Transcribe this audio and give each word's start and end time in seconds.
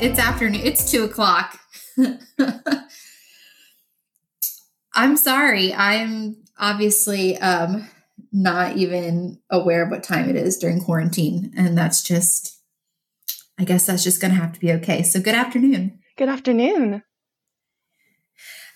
it's 0.00 0.18
afternoon. 0.18 0.62
It's 0.64 0.90
two 0.90 1.04
o'clock. 1.04 1.58
I'm 4.94 5.16
sorry. 5.16 5.72
I'm 5.74 6.36
obviously 6.58 7.38
um, 7.38 7.88
not 8.32 8.76
even 8.76 9.40
aware 9.50 9.84
of 9.84 9.90
what 9.90 10.02
time 10.02 10.28
it 10.28 10.36
is 10.36 10.58
during 10.58 10.80
quarantine. 10.80 11.52
And 11.56 11.76
that's 11.76 12.02
just, 12.02 12.60
I 13.58 13.64
guess 13.64 13.86
that's 13.86 14.04
just 14.04 14.20
going 14.20 14.32
to 14.34 14.40
have 14.40 14.52
to 14.52 14.60
be 14.60 14.72
okay. 14.72 15.02
So, 15.02 15.20
good 15.20 15.34
afternoon. 15.34 15.98
Good 16.16 16.28
afternoon. 16.28 17.02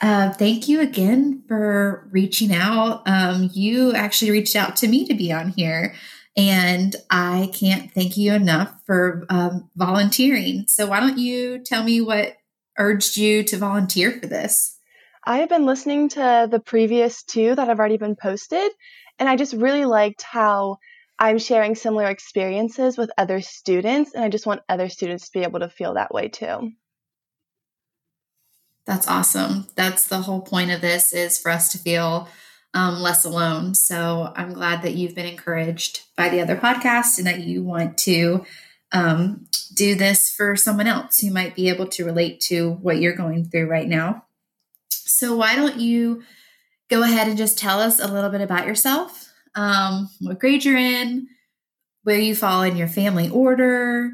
Uh, 0.01 0.31
thank 0.31 0.69
you 0.69 0.81
again 0.81 1.43
for 1.49 2.09
reaching 2.13 2.53
out. 2.53 3.03
Um, 3.07 3.51
you 3.53 3.95
actually 3.95 4.31
reached 4.31 4.55
out 4.55 4.77
to 4.77 4.89
me 4.89 5.07
to 5.07 5.15
be 5.15 5.33
on 5.33 5.51
here, 5.51 5.95
and 6.37 6.95
I 7.11 7.51
can't 7.55 7.91
thank 7.93 8.17
you 8.17 8.35
enough 8.35 8.73
for 8.85 9.25
um, 9.31 9.71
volunteering. 9.77 10.67
So, 10.69 10.87
why 10.87 11.01
don't 11.01 11.19
you 11.19 11.59
tell 11.59 11.83
me 11.83 12.01
what 12.01 12.37
urged 12.79 13.17
you 13.17 13.43
to 13.45 13.57
volunteer 13.57 14.13
for 14.13 14.27
this? 14.27 14.79
I 15.25 15.39
have 15.39 15.49
been 15.49 15.67
listening 15.67 16.11
to 16.11 16.47
the 16.51 16.61
previous 16.61 17.23
two 17.23 17.55
that 17.55 17.69
have 17.69 17.79
already 17.79 17.97
been 17.97 18.17
posted, 18.17 18.71
and 19.19 19.29
I 19.29 19.37
just 19.37 19.55
really 19.55 19.85
liked 19.85 20.23
how 20.23 20.77
I'm 21.19 21.39
sharing 21.39 21.75
similar 21.75 22.07
experiences 22.07 22.99
with 22.99 23.11
other 23.17 23.41
students, 23.41 24.13
and 24.13 24.23
I 24.23 24.29
just 24.29 24.47
want 24.47 24.61
other 24.69 24.89
students 24.89 25.27
to 25.27 25.39
be 25.39 25.45
able 25.45 25.61
to 25.61 25.71
feel 25.71 25.95
that 25.95 26.13
way 26.13 26.29
too. 26.29 26.73
That's 28.85 29.09
awesome. 29.09 29.67
That's 29.75 30.07
the 30.07 30.21
whole 30.21 30.43
point 30.43 30.71
of 30.71 30.81
this 30.81 31.13
is 31.13 31.39
for 31.39 31.51
us 31.51 31.73
to 31.73 31.79
feel 31.79 32.29
um, 32.77 33.01
less 33.01 33.25
alone. 33.25 33.75
So 33.75 34.31
I'm 34.37 34.53
glad 34.53 34.83
that 34.83 34.95
you've 34.95 35.15
been 35.15 35.25
encouraged 35.25 36.03
by 36.15 36.29
the 36.29 36.43
other 36.43 36.57
podcasts 36.57 37.17
and 37.17 37.27
that 37.27 37.41
you 37.41 37.63
want 37.63 37.97
to 38.01 38.45
um, 38.93 39.47
do 39.75 39.95
this 39.95 40.31
for 40.31 40.57
someone 40.57 40.87
else 40.87 41.19
who 41.19 41.31
might 41.31 41.55
be 41.55 41.71
able 41.71 41.87
to 41.87 42.05
relate 42.05 42.39
to 42.41 42.73
what 42.83 42.99
you're 42.99 43.17
going 43.17 43.47
through 43.47 43.67
right 43.67 43.89
now. 43.89 44.25
So 44.91 45.35
why 45.35 45.57
don't 45.57 45.81
you 45.81 46.23
go 46.91 47.03
ahead 47.03 47.29
and 47.29 47.39
just 47.39 47.59
tell 47.59 47.81
us 47.81 47.99
a 47.99 48.13
little 48.13 48.29
bit 48.29 48.43
about 48.43 48.67
yourself, 48.67 49.33
um, 49.55 50.11
what 50.21 50.39
grade 50.39 50.67
you're 50.67 50.77
in, 50.77 51.29
where 52.03 52.19
you 52.19 52.35
fall 52.35 52.63
in 52.63 52.77
your 52.77 52.89
family 52.89 53.31
order, 53.31 54.11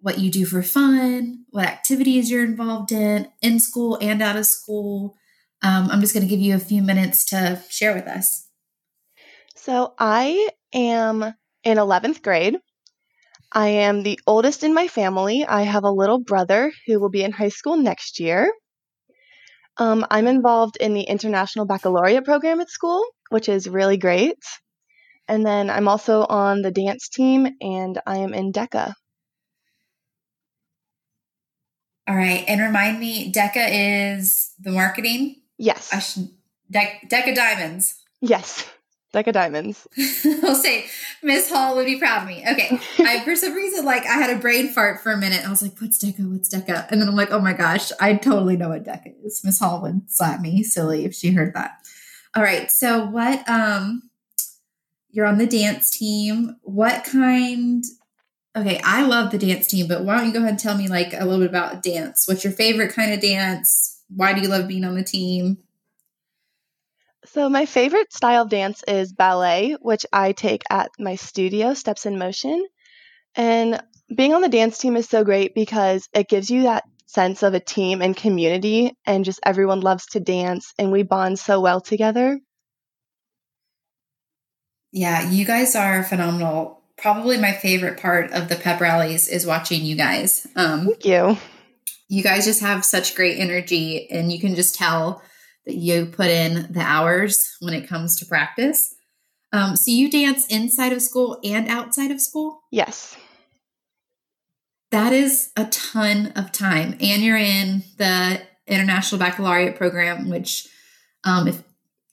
what 0.00 0.18
you 0.18 0.30
do 0.30 0.46
for 0.46 0.62
fun, 0.62 1.44
what 1.50 1.66
activities 1.66 2.30
you're 2.30 2.42
involved 2.42 2.90
in, 2.90 3.28
in 3.42 3.60
school 3.60 3.98
and 4.00 4.22
out 4.22 4.36
of 4.36 4.46
school. 4.46 5.14
Um, 5.62 5.88
I'm 5.90 6.00
just 6.00 6.14
going 6.14 6.26
to 6.26 6.30
give 6.30 6.40
you 6.40 6.54
a 6.54 6.60
few 6.60 6.82
minutes 6.82 7.24
to 7.26 7.62
share 7.68 7.94
with 7.94 8.06
us. 8.06 8.48
So, 9.56 9.94
I 9.98 10.48
am 10.72 11.22
in 11.62 11.78
11th 11.78 12.22
grade. 12.22 12.56
I 13.52 13.68
am 13.68 14.02
the 14.02 14.18
oldest 14.26 14.64
in 14.64 14.74
my 14.74 14.88
family. 14.88 15.44
I 15.44 15.62
have 15.62 15.84
a 15.84 15.90
little 15.90 16.18
brother 16.18 16.72
who 16.86 16.98
will 16.98 17.10
be 17.10 17.22
in 17.22 17.32
high 17.32 17.50
school 17.50 17.76
next 17.76 18.18
year. 18.18 18.50
Um, 19.76 20.06
I'm 20.10 20.26
involved 20.26 20.76
in 20.78 20.94
the 20.94 21.02
International 21.02 21.66
Baccalaureate 21.66 22.24
program 22.24 22.60
at 22.60 22.70
school, 22.70 23.04
which 23.30 23.48
is 23.48 23.68
really 23.68 23.96
great. 23.96 24.38
And 25.28 25.46
then 25.46 25.70
I'm 25.70 25.88
also 25.88 26.24
on 26.24 26.62
the 26.62 26.70
dance 26.70 27.08
team 27.08 27.46
and 27.60 28.00
I 28.06 28.18
am 28.18 28.34
in 28.34 28.52
DECA. 28.52 28.92
All 32.08 32.16
right. 32.16 32.44
And 32.48 32.60
remind 32.60 32.98
me, 32.98 33.32
DECA 33.32 34.16
is 34.16 34.52
the 34.58 34.72
marketing? 34.72 35.41
Yes. 35.62 35.92
I 35.92 36.00
should, 36.00 36.28
De- 36.72 37.00
DECA 37.06 37.36
Diamonds. 37.36 38.02
Yes. 38.20 38.68
DECA 39.14 39.32
Diamonds. 39.32 39.86
I'll 40.42 40.56
say 40.56 40.86
Miss 41.22 41.48
Hall 41.48 41.76
would 41.76 41.86
be 41.86 42.00
proud 42.00 42.22
of 42.22 42.28
me. 42.28 42.42
Okay. 42.50 42.80
I, 42.98 43.20
for 43.20 43.36
some 43.36 43.54
reason, 43.54 43.84
like 43.84 44.04
I 44.04 44.14
had 44.14 44.36
a 44.36 44.40
brain 44.40 44.70
fart 44.70 45.00
for 45.00 45.12
a 45.12 45.16
minute. 45.16 45.46
I 45.46 45.50
was 45.50 45.62
like, 45.62 45.78
what's 45.78 46.02
DECA? 46.02 46.28
What's 46.28 46.52
DECA? 46.52 46.90
And 46.90 47.00
then 47.00 47.06
I'm 47.08 47.14
like, 47.14 47.30
oh 47.30 47.38
my 47.38 47.52
gosh, 47.52 47.92
I 48.00 48.14
totally 48.14 48.56
know 48.56 48.70
what 48.70 48.82
DECA 48.82 49.24
is. 49.24 49.44
Miss 49.44 49.60
Hall 49.60 49.80
would 49.82 50.10
slap 50.10 50.40
me 50.40 50.64
silly 50.64 51.04
if 51.04 51.14
she 51.14 51.30
heard 51.30 51.54
that. 51.54 51.78
All 52.34 52.42
right. 52.42 52.68
So 52.68 53.06
what, 53.06 53.48
um, 53.48 54.10
you're 55.10 55.26
on 55.26 55.38
the 55.38 55.46
dance 55.46 55.96
team. 55.96 56.56
What 56.62 57.04
kind 57.04 57.84
Okay, 58.54 58.80
I 58.84 59.06
love 59.06 59.30
the 59.30 59.38
dance 59.38 59.66
team, 59.66 59.88
but 59.88 60.04
why 60.04 60.18
don't 60.18 60.26
you 60.26 60.32
go 60.32 60.40
ahead 60.40 60.50
and 60.50 60.58
tell 60.58 60.76
me 60.76 60.86
like 60.86 61.14
a 61.14 61.24
little 61.24 61.38
bit 61.38 61.48
about 61.48 61.82
dance? 61.82 62.26
What's 62.26 62.44
your 62.44 62.52
favorite 62.52 62.92
kind 62.92 63.12
of 63.12 63.20
dance? 63.20 63.91
Why 64.14 64.32
do 64.32 64.40
you 64.40 64.48
love 64.48 64.68
being 64.68 64.84
on 64.84 64.94
the 64.94 65.04
team? 65.04 65.58
So, 67.24 67.48
my 67.48 67.66
favorite 67.66 68.12
style 68.12 68.42
of 68.42 68.48
dance 68.48 68.82
is 68.86 69.12
ballet, 69.12 69.76
which 69.80 70.04
I 70.12 70.32
take 70.32 70.62
at 70.70 70.90
my 70.98 71.14
studio, 71.14 71.74
Steps 71.74 72.04
in 72.04 72.18
Motion. 72.18 72.66
And 73.36 73.80
being 74.14 74.34
on 74.34 74.42
the 74.42 74.48
dance 74.48 74.78
team 74.78 74.96
is 74.96 75.08
so 75.08 75.24
great 75.24 75.54
because 75.54 76.08
it 76.12 76.28
gives 76.28 76.50
you 76.50 76.64
that 76.64 76.84
sense 77.06 77.42
of 77.42 77.54
a 77.54 77.60
team 77.60 78.02
and 78.02 78.16
community, 78.16 78.96
and 79.06 79.24
just 79.24 79.40
everyone 79.44 79.80
loves 79.80 80.06
to 80.06 80.20
dance, 80.20 80.74
and 80.78 80.90
we 80.90 81.04
bond 81.04 81.38
so 81.38 81.60
well 81.60 81.80
together. 81.80 82.40
Yeah, 84.90 85.30
you 85.30 85.44
guys 85.44 85.74
are 85.76 86.02
phenomenal 86.02 86.82
probably 87.02 87.36
my 87.36 87.52
favorite 87.52 88.00
part 88.00 88.30
of 88.32 88.48
the 88.48 88.54
pep 88.54 88.80
rallies 88.80 89.28
is 89.28 89.44
watching 89.44 89.84
you 89.84 89.96
guys. 89.96 90.46
Um, 90.54 90.86
Thank 90.86 91.04
you. 91.04 91.36
You 92.12 92.22
guys 92.22 92.44
just 92.44 92.60
have 92.60 92.84
such 92.84 93.14
great 93.14 93.38
energy, 93.38 94.06
and 94.10 94.30
you 94.30 94.38
can 94.38 94.54
just 94.54 94.74
tell 94.74 95.22
that 95.64 95.76
you 95.76 96.04
put 96.04 96.26
in 96.26 96.70
the 96.70 96.82
hours 96.82 97.56
when 97.60 97.72
it 97.72 97.88
comes 97.88 98.18
to 98.18 98.26
practice. 98.26 98.94
Um, 99.50 99.76
so 99.76 99.90
you 99.90 100.10
dance 100.10 100.46
inside 100.48 100.92
of 100.92 101.00
school 101.00 101.40
and 101.42 101.68
outside 101.68 102.10
of 102.10 102.20
school? 102.20 102.64
Yes. 102.70 103.16
That 104.90 105.14
is 105.14 105.52
a 105.56 105.64
ton 105.64 106.34
of 106.36 106.52
time. 106.52 106.98
And 107.00 107.22
you're 107.22 107.38
in 107.38 107.82
the 107.96 108.42
International 108.66 109.18
Baccalaureate 109.18 109.76
program, 109.76 110.28
which, 110.28 110.68
um, 111.24 111.48
if 111.48 111.62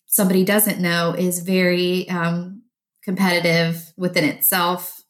somebody 0.05 0.45
doesn't 0.45 0.79
know, 0.79 1.13
is 1.13 1.39
very 1.39 2.07
um, 2.07 2.61
competitive 3.03 3.91
within 3.97 4.23
itself, 4.23 5.03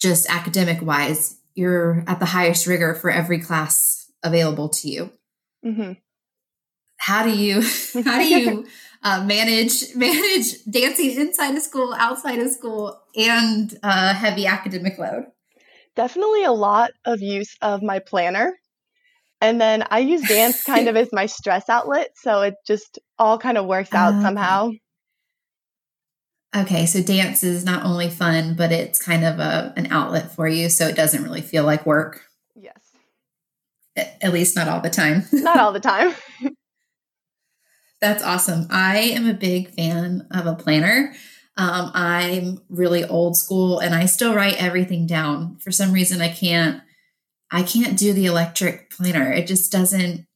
just 0.00 0.26
academic 0.30 0.80
wise. 0.80 1.38
You're 1.54 2.02
at 2.06 2.18
the 2.18 2.24
highest 2.24 2.66
rigor 2.66 2.94
for 2.94 3.10
every 3.10 3.40
class 3.40 3.95
available 4.26 4.68
to 4.68 4.88
you. 4.88 5.10
Mm-hmm. 5.64 5.92
How 6.98 7.22
do 7.22 7.30
you 7.30 7.62
how 8.04 8.18
do 8.18 8.26
you 8.26 8.66
uh, 9.02 9.24
manage 9.24 9.94
manage 9.94 10.64
dancing 10.64 11.12
inside 11.12 11.56
of 11.56 11.62
school, 11.62 11.94
outside 11.94 12.38
of 12.38 12.50
school, 12.50 13.00
and 13.16 13.76
uh, 13.82 14.14
heavy 14.14 14.46
academic 14.46 14.98
load? 14.98 15.26
Definitely 15.94 16.44
a 16.44 16.52
lot 16.52 16.90
of 17.04 17.22
use 17.22 17.56
of 17.62 17.82
my 17.82 17.98
planner. 18.00 18.54
And 19.40 19.60
then 19.60 19.84
I 19.90 19.98
use 20.00 20.26
dance 20.26 20.62
kind 20.62 20.88
of 20.88 20.96
as 21.02 21.08
my 21.12 21.26
stress 21.26 21.68
outlet. 21.68 22.10
So 22.16 22.42
it 22.42 22.54
just 22.66 22.98
all 23.18 23.38
kind 23.38 23.58
of 23.58 23.66
works 23.66 23.92
out 23.92 24.20
somehow. 24.22 24.70
Okay, 26.54 26.86
so 26.86 27.02
dance 27.02 27.44
is 27.44 27.64
not 27.64 27.84
only 27.84 28.08
fun, 28.08 28.54
but 28.54 28.72
it's 28.72 29.02
kind 29.02 29.24
of 29.24 29.38
a 29.38 29.74
an 29.76 29.88
outlet 29.90 30.34
for 30.34 30.48
you, 30.48 30.70
so 30.70 30.86
it 30.86 30.96
doesn't 30.96 31.22
really 31.22 31.42
feel 31.42 31.64
like 31.64 31.84
work. 31.84 32.22
At 33.96 34.32
least 34.32 34.56
not 34.56 34.68
all 34.68 34.80
the 34.80 34.90
time. 34.90 35.24
not 35.32 35.58
all 35.58 35.72
the 35.72 35.80
time. 35.80 36.14
That's 38.00 38.22
awesome. 38.22 38.66
I 38.70 38.98
am 38.98 39.26
a 39.26 39.34
big 39.34 39.70
fan 39.70 40.26
of 40.30 40.46
a 40.46 40.54
planner. 40.54 41.14
Um, 41.56 41.90
I'm 41.94 42.60
really 42.68 43.04
old 43.04 43.36
school 43.36 43.78
and 43.78 43.94
I 43.94 44.04
still 44.04 44.34
write 44.34 44.62
everything 44.62 45.06
down. 45.06 45.56
For 45.58 45.70
some 45.70 45.92
reason 45.92 46.20
I 46.20 46.28
can't 46.28 46.82
I 47.50 47.62
can't 47.62 47.98
do 47.98 48.12
the 48.12 48.26
electric 48.26 48.90
planner. 48.90 49.32
It 49.32 49.46
just 49.46 49.72
doesn't 49.72 50.26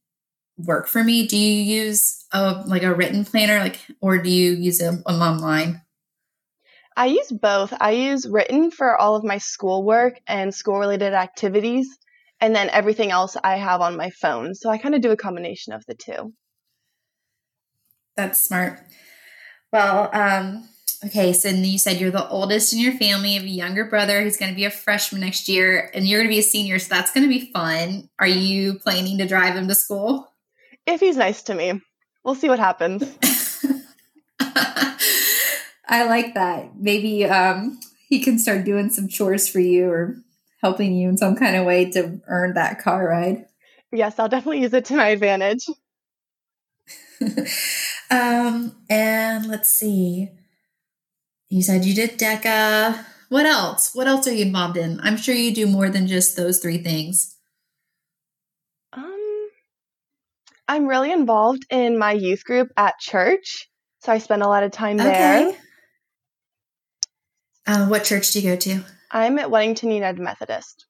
work 0.56 0.88
for 0.88 1.04
me. 1.04 1.26
Do 1.26 1.36
you 1.36 1.62
use 1.62 2.24
a 2.32 2.62
like 2.66 2.82
a 2.82 2.94
written 2.94 3.26
planner 3.26 3.58
like 3.58 3.80
or 4.00 4.18
do 4.18 4.30
you 4.30 4.52
use 4.52 4.78
them 4.78 5.02
online? 5.04 5.82
I 6.96 7.06
use 7.06 7.30
both. 7.30 7.72
I 7.80 7.92
use 7.92 8.26
written 8.26 8.70
for 8.70 8.96
all 8.96 9.16
of 9.16 9.24
my 9.24 9.38
schoolwork 9.38 10.20
and 10.26 10.54
school 10.54 10.78
related 10.78 11.14
activities, 11.14 11.98
and 12.40 12.54
then 12.54 12.70
everything 12.70 13.10
else 13.10 13.36
I 13.42 13.56
have 13.56 13.80
on 13.80 13.96
my 13.96 14.10
phone. 14.10 14.54
So 14.54 14.70
I 14.70 14.78
kind 14.78 14.94
of 14.94 15.00
do 15.00 15.10
a 15.10 15.16
combination 15.16 15.72
of 15.72 15.84
the 15.86 15.94
two. 15.94 16.32
That's 18.16 18.42
smart. 18.42 18.80
Well, 19.72 20.10
um, 20.12 20.68
okay, 21.06 21.32
so 21.32 21.48
you 21.48 21.78
said 21.78 22.00
you're 22.00 22.10
the 22.10 22.28
oldest 22.28 22.72
in 22.72 22.80
your 22.80 22.92
family. 22.92 23.30
You 23.30 23.40
have 23.40 23.48
a 23.48 23.50
younger 23.50 23.84
brother 23.84 24.22
who's 24.22 24.36
going 24.36 24.50
to 24.50 24.56
be 24.56 24.64
a 24.64 24.70
freshman 24.70 25.20
next 25.20 25.48
year, 25.48 25.90
and 25.94 26.06
you're 26.06 26.20
going 26.20 26.28
to 26.28 26.34
be 26.34 26.40
a 26.40 26.42
senior, 26.42 26.78
so 26.78 26.94
that's 26.94 27.12
going 27.12 27.24
to 27.24 27.28
be 27.28 27.50
fun. 27.52 28.08
Are 28.18 28.26
you 28.26 28.78
planning 28.78 29.18
to 29.18 29.26
drive 29.26 29.54
him 29.54 29.68
to 29.68 29.74
school? 29.74 30.32
If 30.86 31.00
he's 31.00 31.16
nice 31.16 31.42
to 31.44 31.54
me, 31.54 31.80
we'll 32.24 32.34
see 32.34 32.48
what 32.48 32.58
happens. 32.58 33.02
I 35.88 36.04
like 36.04 36.34
that. 36.34 36.76
Maybe 36.76 37.24
um, 37.24 37.78
he 38.08 38.20
can 38.20 38.38
start 38.38 38.64
doing 38.64 38.90
some 38.90 39.08
chores 39.08 39.48
for 39.48 39.60
you 39.60 39.88
or 39.90 40.16
helping 40.60 40.94
you 40.94 41.08
in 41.08 41.16
some 41.16 41.36
kind 41.36 41.56
of 41.56 41.64
way 41.64 41.90
to 41.90 42.20
earn 42.26 42.54
that 42.54 42.80
car 42.80 43.08
ride. 43.08 43.46
Yes, 43.92 44.18
I'll 44.18 44.28
definitely 44.28 44.60
use 44.60 44.72
it 44.72 44.84
to 44.86 44.96
my 44.96 45.08
advantage. 45.08 45.66
um, 48.10 48.76
and 48.88 49.46
let's 49.46 49.70
see. 49.70 50.30
You 51.48 51.62
said 51.62 51.84
you 51.84 51.94
did 51.94 52.18
DECA. 52.18 53.04
what 53.28 53.46
else? 53.46 53.94
What 53.94 54.06
else 54.06 54.28
are 54.28 54.32
you 54.32 54.44
involved 54.46 54.76
in? 54.76 55.00
I'm 55.02 55.16
sure 55.16 55.34
you 55.34 55.52
do 55.54 55.66
more 55.66 55.90
than 55.90 56.06
just 56.06 56.36
those 56.36 56.60
three 56.60 56.78
things. 56.78 57.36
Um, 58.92 59.48
I'm 60.68 60.86
really 60.86 61.10
involved 61.10 61.66
in 61.70 61.98
my 61.98 62.12
youth 62.12 62.44
group 62.44 62.68
at 62.76 62.98
church, 63.00 63.68
so 64.00 64.12
I 64.12 64.18
spend 64.18 64.42
a 64.42 64.48
lot 64.48 64.62
of 64.62 64.70
time 64.70 64.98
there. 64.98 65.48
Okay. 65.48 65.58
Uh, 67.66 67.86
what 67.86 68.04
church 68.04 68.30
do 68.32 68.40
you 68.40 68.50
go 68.50 68.56
to? 68.56 68.84
I'm 69.10 69.38
at 69.38 69.48
Weddington 69.48 69.92
United 69.92 70.20
Methodist. 70.20 70.86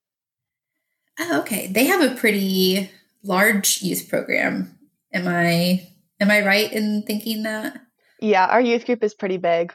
Oh, 1.18 1.40
okay. 1.40 1.66
They 1.66 1.84
have 1.84 2.00
a 2.02 2.14
pretty 2.14 2.90
large 3.22 3.82
youth 3.82 4.08
program. 4.08 4.78
Am 5.12 5.26
I 5.26 5.88
am 6.20 6.30
I 6.30 6.44
right 6.44 6.72
in 6.72 7.02
thinking 7.02 7.42
that? 7.42 7.80
Yeah, 8.20 8.46
our 8.46 8.60
youth 8.60 8.86
group 8.86 9.02
is 9.02 9.14
pretty 9.14 9.38
big. 9.38 9.72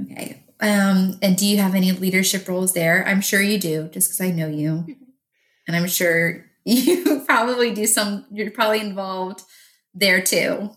Okay. 0.00 0.44
Um, 0.60 1.18
and 1.22 1.36
do 1.36 1.46
you 1.46 1.58
have 1.58 1.74
any 1.74 1.92
leadership 1.92 2.48
roles 2.48 2.72
there? 2.72 3.06
I'm 3.06 3.20
sure 3.20 3.40
you 3.40 3.58
do, 3.58 3.88
just 3.88 4.08
because 4.08 4.20
I 4.20 4.30
know 4.30 4.48
you. 4.48 4.96
And 5.66 5.76
I'm 5.76 5.86
sure 5.86 6.44
you 6.64 7.22
probably 7.26 7.72
do 7.72 7.86
some, 7.86 8.26
you're 8.30 8.50
probably 8.50 8.80
involved 8.80 9.42
there 9.94 10.20
too. 10.20 10.70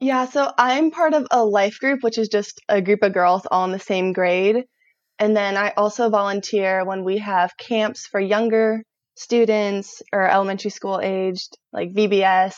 Yeah, 0.00 0.26
so 0.26 0.52
I'm 0.58 0.90
part 0.90 1.14
of 1.14 1.26
a 1.30 1.44
life 1.44 1.78
group, 1.78 2.02
which 2.02 2.18
is 2.18 2.28
just 2.28 2.60
a 2.68 2.82
group 2.82 3.02
of 3.02 3.14
girls 3.14 3.46
all 3.50 3.64
in 3.64 3.72
the 3.72 3.78
same 3.78 4.12
grade. 4.12 4.64
And 5.18 5.36
then 5.36 5.56
I 5.56 5.72
also 5.76 6.10
volunteer 6.10 6.84
when 6.84 7.04
we 7.04 7.18
have 7.18 7.56
camps 7.56 8.06
for 8.06 8.20
younger 8.20 8.82
students 9.16 10.02
or 10.12 10.28
elementary 10.28 10.70
school 10.70 11.00
aged, 11.02 11.56
like 11.72 11.92
VBS, 11.92 12.54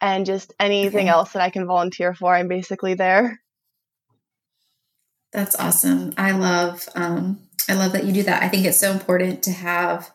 and 0.00 0.26
just 0.26 0.52
anything 0.58 1.08
Okay. 1.08 1.08
else 1.08 1.32
that 1.32 1.42
I 1.42 1.50
can 1.50 1.66
volunteer 1.66 2.14
for. 2.14 2.34
I'm 2.34 2.48
basically 2.48 2.94
there. 2.94 3.38
That's 5.32 5.56
awesome. 5.58 6.12
I 6.16 6.32
love 6.32 6.88
um 6.94 7.40
I 7.68 7.74
love 7.74 7.92
that 7.92 8.04
you 8.04 8.12
do 8.12 8.22
that. 8.24 8.42
I 8.42 8.48
think 8.48 8.64
it's 8.64 8.80
so 8.80 8.92
important 8.92 9.42
to 9.44 9.50
have 9.52 10.10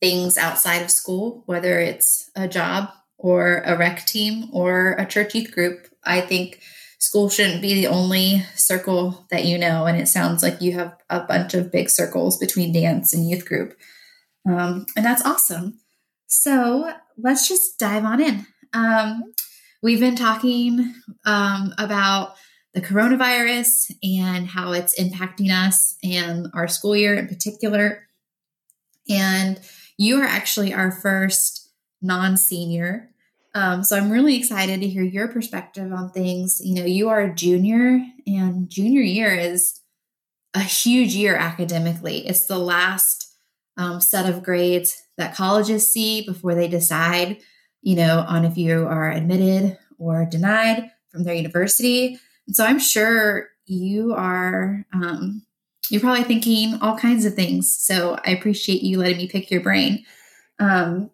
things 0.00 0.38
outside 0.38 0.82
of 0.82 0.90
school, 0.90 1.42
whether 1.46 1.78
it's 1.80 2.30
a 2.36 2.48
job 2.48 2.90
or 3.18 3.58
a 3.64 3.76
rec 3.76 4.06
team 4.06 4.48
or 4.52 4.92
a 4.92 5.06
church 5.06 5.34
youth 5.34 5.52
group. 5.52 5.88
I 6.04 6.20
think 6.20 6.60
school 6.98 7.28
shouldn't 7.30 7.62
be 7.62 7.74
the 7.74 7.86
only 7.86 8.44
circle 8.54 9.26
that 9.30 9.44
you 9.44 9.56
know 9.56 9.86
and 9.86 9.98
it 10.00 10.08
sounds 10.08 10.42
like 10.42 10.60
you 10.60 10.72
have 10.72 10.96
a 11.08 11.20
bunch 11.20 11.54
of 11.54 11.72
big 11.72 11.88
circles 11.88 12.38
between 12.38 12.72
dance 12.72 13.14
and 13.14 13.28
youth 13.28 13.46
group. 13.46 13.76
Um, 14.48 14.86
and 14.96 15.04
that's 15.04 15.24
awesome. 15.24 15.80
So 16.26 16.92
let's 17.16 17.48
just 17.48 17.78
dive 17.78 18.04
on 18.04 18.20
in. 18.20 18.46
Um, 18.74 19.32
we've 19.82 20.00
been 20.00 20.16
talking 20.16 20.94
um, 21.24 21.72
about 21.78 22.34
the 22.74 22.80
coronavirus 22.80 23.92
and 24.02 24.46
how 24.46 24.72
it's 24.72 24.98
impacting 25.00 25.50
us 25.50 25.96
and 26.04 26.48
our 26.54 26.68
school 26.68 26.94
year 26.94 27.14
in 27.14 27.28
particular. 27.28 28.06
And 29.08 29.58
you 29.96 30.20
are 30.20 30.26
actually 30.26 30.74
our 30.74 30.90
first 30.90 31.70
non 32.02 32.36
senior. 32.36 33.10
Um, 33.54 33.82
so 33.82 33.96
I'm 33.96 34.10
really 34.10 34.36
excited 34.36 34.80
to 34.80 34.88
hear 34.88 35.02
your 35.02 35.28
perspective 35.28 35.92
on 35.92 36.10
things. 36.10 36.60
You 36.62 36.74
know, 36.76 36.84
you 36.84 37.08
are 37.08 37.20
a 37.20 37.34
junior, 37.34 38.00
and 38.26 38.68
junior 38.68 39.02
year 39.02 39.34
is 39.34 39.80
a 40.54 40.60
huge 40.60 41.14
year 41.14 41.36
academically. 41.36 42.26
It's 42.26 42.46
the 42.46 42.58
last 42.58 43.34
um, 43.76 44.00
set 44.00 44.28
of 44.28 44.42
grades 44.42 44.94
that 45.16 45.34
colleges 45.34 45.92
see 45.92 46.24
before 46.26 46.54
they 46.54 46.68
decide, 46.68 47.38
you 47.82 47.96
know, 47.96 48.24
on 48.28 48.44
if 48.44 48.56
you 48.56 48.86
are 48.86 49.10
admitted 49.10 49.78
or 49.98 50.26
denied 50.26 50.90
from 51.10 51.24
their 51.24 51.34
university. 51.34 52.18
And 52.46 52.54
so 52.54 52.64
I'm 52.64 52.78
sure 52.78 53.48
you 53.66 54.14
are, 54.14 54.84
um, 54.92 55.44
you're 55.90 56.00
probably 56.00 56.24
thinking 56.24 56.78
all 56.80 56.96
kinds 56.98 57.24
of 57.24 57.34
things. 57.34 57.76
So 57.78 58.18
I 58.24 58.30
appreciate 58.30 58.82
you 58.82 58.98
letting 58.98 59.16
me 59.16 59.28
pick 59.28 59.50
your 59.50 59.60
brain. 59.60 60.04
Um, 60.58 61.10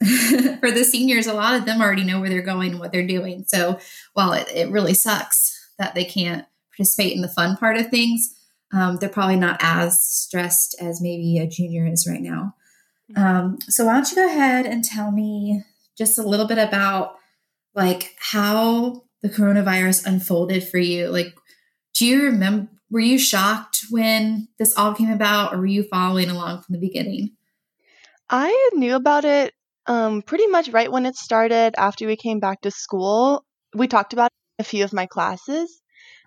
for 0.60 0.70
the 0.70 0.84
seniors, 0.84 1.26
a 1.26 1.34
lot 1.34 1.56
of 1.56 1.64
them 1.64 1.80
already 1.80 2.04
know 2.04 2.20
where 2.20 2.28
they're 2.28 2.40
going 2.42 2.72
and 2.72 2.80
what 2.80 2.92
they're 2.92 3.06
doing. 3.06 3.44
So 3.48 3.78
while 4.14 4.32
it, 4.32 4.48
it 4.54 4.70
really 4.70 4.94
sucks 4.94 5.72
that 5.78 5.94
they 5.94 6.04
can't 6.04 6.46
participate 6.76 7.14
in 7.14 7.22
the 7.22 7.28
fun 7.28 7.56
part 7.56 7.76
of 7.76 7.88
things, 7.88 8.34
um, 8.72 8.96
they're 8.96 9.08
probably 9.08 9.36
not 9.36 9.58
as 9.60 10.00
stressed 10.00 10.76
as 10.80 11.00
maybe 11.00 11.38
a 11.38 11.46
junior 11.46 11.86
is 11.86 12.06
right 12.08 12.20
now. 12.20 12.54
Um, 13.16 13.58
so 13.68 13.86
why 13.86 13.94
don't 13.94 14.10
you 14.10 14.16
go 14.16 14.26
ahead 14.26 14.66
and 14.66 14.84
tell 14.84 15.10
me 15.10 15.64
just 15.96 16.18
a 16.18 16.22
little 16.22 16.46
bit 16.46 16.58
about 16.58 17.16
like 17.74 18.14
how 18.18 19.04
the 19.22 19.30
coronavirus 19.30 20.06
unfolded 20.06 20.62
for 20.62 20.78
you? 20.78 21.08
Like, 21.08 21.34
do 21.94 22.06
you 22.06 22.24
remember? 22.24 22.70
Were 22.90 23.00
you 23.00 23.18
shocked 23.18 23.84
when 23.90 24.48
this 24.58 24.74
all 24.76 24.94
came 24.94 25.10
about, 25.10 25.52
or 25.52 25.58
were 25.58 25.66
you 25.66 25.82
following 25.82 26.30
along 26.30 26.62
from 26.62 26.74
the 26.74 26.80
beginning? 26.80 27.32
I 28.30 28.70
knew 28.74 28.94
about 28.94 29.26
it 29.26 29.54
um, 29.88 30.22
pretty 30.22 30.46
much 30.46 30.68
right 30.68 30.92
when 30.92 31.06
it 31.06 31.16
started 31.16 31.74
after 31.76 32.06
we 32.06 32.16
came 32.16 32.38
back 32.40 32.60
to 32.60 32.70
school. 32.70 33.44
We 33.74 33.88
talked 33.88 34.12
about 34.12 34.26
it 34.26 34.60
in 34.60 34.62
a 34.62 34.68
few 34.68 34.84
of 34.84 34.92
my 34.92 35.06
classes. 35.06 35.80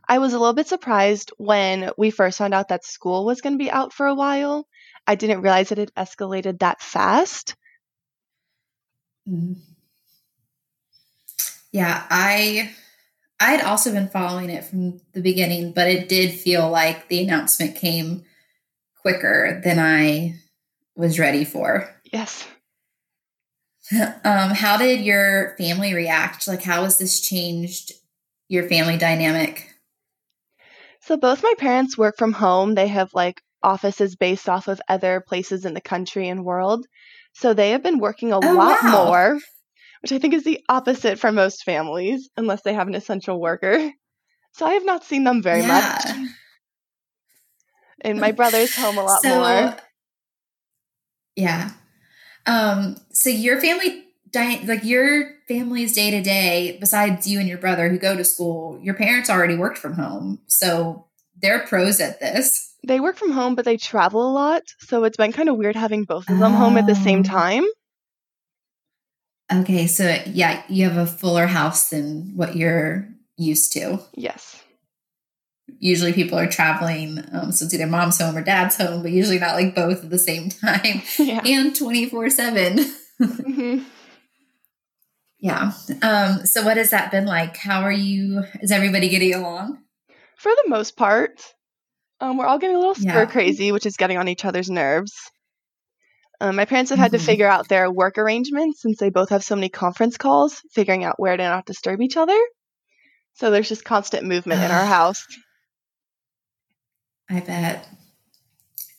I 0.09 0.17
was 0.17 0.33
a 0.33 0.39
little 0.39 0.55
bit 0.55 0.67
surprised 0.67 1.31
when 1.37 1.91
we 1.97 2.09
first 2.09 2.39
found 2.39 2.53
out 2.53 2.69
that 2.69 2.83
school 2.83 3.23
was 3.23 3.41
going 3.41 3.53
to 3.53 3.63
be 3.63 3.71
out 3.71 3.93
for 3.93 4.07
a 4.07 4.15
while. 4.15 4.67
I 5.07 5.15
didn't 5.15 5.41
realize 5.41 5.69
that 5.69 5.79
it 5.79 5.93
escalated 5.95 6.59
that 6.59 6.81
fast. 6.81 7.55
Mhm. 9.29 9.55
Yeah, 11.71 12.05
I 12.09 12.71
I 13.39 13.51
had 13.51 13.61
also 13.61 13.91
been 13.93 14.09
following 14.09 14.49
it 14.49 14.65
from 14.65 15.01
the 15.13 15.21
beginning, 15.21 15.71
but 15.71 15.87
it 15.87 16.09
did 16.09 16.33
feel 16.33 16.69
like 16.69 17.07
the 17.07 17.23
announcement 17.23 17.75
came 17.75 18.23
quicker 19.01 19.61
than 19.63 19.79
I 19.79 20.35
was 20.95 21.19
ready 21.19 21.45
for. 21.45 21.89
Yes. 22.11 22.47
Um, 24.23 24.51
how 24.51 24.77
did 24.77 25.01
your 25.01 25.55
family 25.57 25.93
react? 25.93 26.47
Like, 26.47 26.63
how 26.63 26.83
has 26.83 26.97
this 26.97 27.19
changed 27.19 27.93
your 28.47 28.67
family 28.69 28.97
dynamic? 28.97 29.73
So 31.01 31.17
both 31.17 31.43
my 31.43 31.53
parents 31.57 31.97
work 31.97 32.15
from 32.17 32.31
home. 32.33 32.75
They 32.75 32.87
have 32.87 33.13
like 33.13 33.41
offices 33.63 34.15
based 34.15 34.47
off 34.47 34.67
of 34.67 34.81
other 34.87 35.21
places 35.21 35.65
in 35.65 35.73
the 35.73 35.81
country 35.81 36.27
and 36.29 36.45
world. 36.45 36.85
So 37.33 37.53
they 37.53 37.71
have 37.71 37.83
been 37.83 37.99
working 37.99 38.31
a 38.31 38.39
Oh, 38.39 38.55
lot 38.55 38.83
wow. 38.83 39.05
more, 39.05 39.39
which 40.01 40.11
I 40.11 40.19
think 40.19 40.33
is 40.33 40.43
the 40.43 40.63
opposite 40.69 41.19
for 41.19 41.31
most 41.31 41.63
families, 41.63 42.29
unless 42.37 42.61
they 42.61 42.73
have 42.73 42.87
an 42.87 42.95
essential 42.95 43.39
worker. 43.39 43.91
So 44.53 44.65
I 44.65 44.73
have 44.73 44.83
not 44.83 45.05
seen 45.05 45.23
them 45.23 45.41
very 45.41 45.65
much. 45.65 45.85
Yeah. 45.85 46.25
And 48.01 48.19
my 48.19 48.33
brother's 48.33 48.75
home 48.75 48.97
a 48.97 49.01
lot 49.01 49.23
more. 49.23 49.77
Yeah. 51.37 51.71
Um, 52.45 52.97
so 53.21 53.29
your 53.29 53.61
family 53.61 54.03
like 54.33 54.83
your 54.83 55.35
family's 55.47 55.93
day 55.93 56.09
to 56.09 56.21
day 56.21 56.77
besides 56.79 57.27
you 57.27 57.39
and 57.39 57.47
your 57.47 57.57
brother 57.59 57.87
who 57.89 57.99
go 57.99 58.15
to 58.15 58.23
school 58.23 58.79
your 58.81 58.95
parents 58.95 59.29
already 59.29 59.55
worked 59.55 59.77
from 59.77 59.93
home. 59.93 60.39
So 60.47 61.05
they're 61.39 61.59
pros 61.59 61.99
at 61.99 62.19
this. 62.19 62.75
They 62.87 62.99
work 62.99 63.17
from 63.17 63.31
home 63.31 63.53
but 63.53 63.65
they 63.65 63.77
travel 63.77 64.27
a 64.27 64.33
lot. 64.33 64.63
So 64.79 65.03
it's 65.03 65.17
been 65.17 65.33
kind 65.33 65.49
of 65.49 65.57
weird 65.57 65.75
having 65.75 66.03
both 66.03 66.29
of 66.29 66.39
them 66.39 66.53
oh. 66.53 66.57
home 66.57 66.77
at 66.77 66.87
the 66.87 66.95
same 66.95 67.19
oh. 67.19 67.23
time. 67.23 67.63
Okay 69.53 69.85
so 69.85 70.17
yeah 70.25 70.63
you 70.67 70.89
have 70.89 70.97
a 70.97 71.05
fuller 71.05 71.45
house 71.45 71.89
than 71.89 72.35
what 72.35 72.55
you're 72.55 73.07
used 73.37 73.71
to. 73.73 73.99
Yes. 74.15 74.63
Usually 75.79 76.13
people 76.13 76.39
are 76.39 76.49
traveling 76.49 77.23
um, 77.33 77.51
so 77.51 77.65
it's 77.65 77.73
either 77.75 77.85
mom's 77.85 78.19
home 78.19 78.35
or 78.35 78.43
dad's 78.43 78.77
home 78.77 79.03
but 79.03 79.11
usually 79.11 79.39
not 79.39 79.55
like 79.55 79.75
both 79.75 80.03
at 80.03 80.09
the 80.09 80.17
same 80.17 80.49
time. 80.49 81.03
Yeah. 81.19 81.41
and 81.45 81.75
24 81.75 82.31
7 82.31 82.79
mm-hmm. 83.21 83.83
Yeah. 85.41 85.71
Um, 86.03 86.45
so, 86.45 86.63
what 86.63 86.77
has 86.77 86.91
that 86.91 87.09
been 87.09 87.25
like? 87.25 87.57
How 87.57 87.81
are 87.81 87.91
you? 87.91 88.43
Is 88.61 88.71
everybody 88.71 89.09
getting 89.09 89.33
along? 89.33 89.79
For 90.37 90.51
the 90.51 90.69
most 90.69 90.95
part, 90.95 91.41
um, 92.19 92.37
we're 92.37 92.45
all 92.45 92.59
getting 92.59 92.75
a 92.75 92.79
little 92.79 92.93
stir 92.93 93.25
crazy, 93.25 93.71
which 93.71 93.87
is 93.87 93.97
getting 93.97 94.19
on 94.19 94.27
each 94.27 94.45
other's 94.45 94.69
nerves. 94.69 95.13
Um, 96.39 96.55
my 96.55 96.65
parents 96.65 96.91
have 96.91 96.99
had 96.99 97.11
mm-hmm. 97.11 97.17
to 97.17 97.23
figure 97.23 97.47
out 97.47 97.67
their 97.67 97.91
work 97.91 98.19
arrangements 98.19 98.81
since 98.81 98.99
they 98.99 99.09
both 99.09 99.29
have 99.29 99.43
so 99.43 99.55
many 99.55 99.69
conference 99.69 100.17
calls, 100.17 100.61
figuring 100.73 101.03
out 101.03 101.19
where 101.19 101.35
to 101.35 101.43
not 101.43 101.65
disturb 101.65 102.01
each 102.01 102.17
other. 102.17 102.37
So 103.33 103.49
there's 103.49 103.69
just 103.69 103.83
constant 103.83 104.25
movement 104.25 104.61
in 104.61 104.69
our 104.69 104.85
house. 104.85 105.25
I 107.29 107.39
bet. 107.39 107.87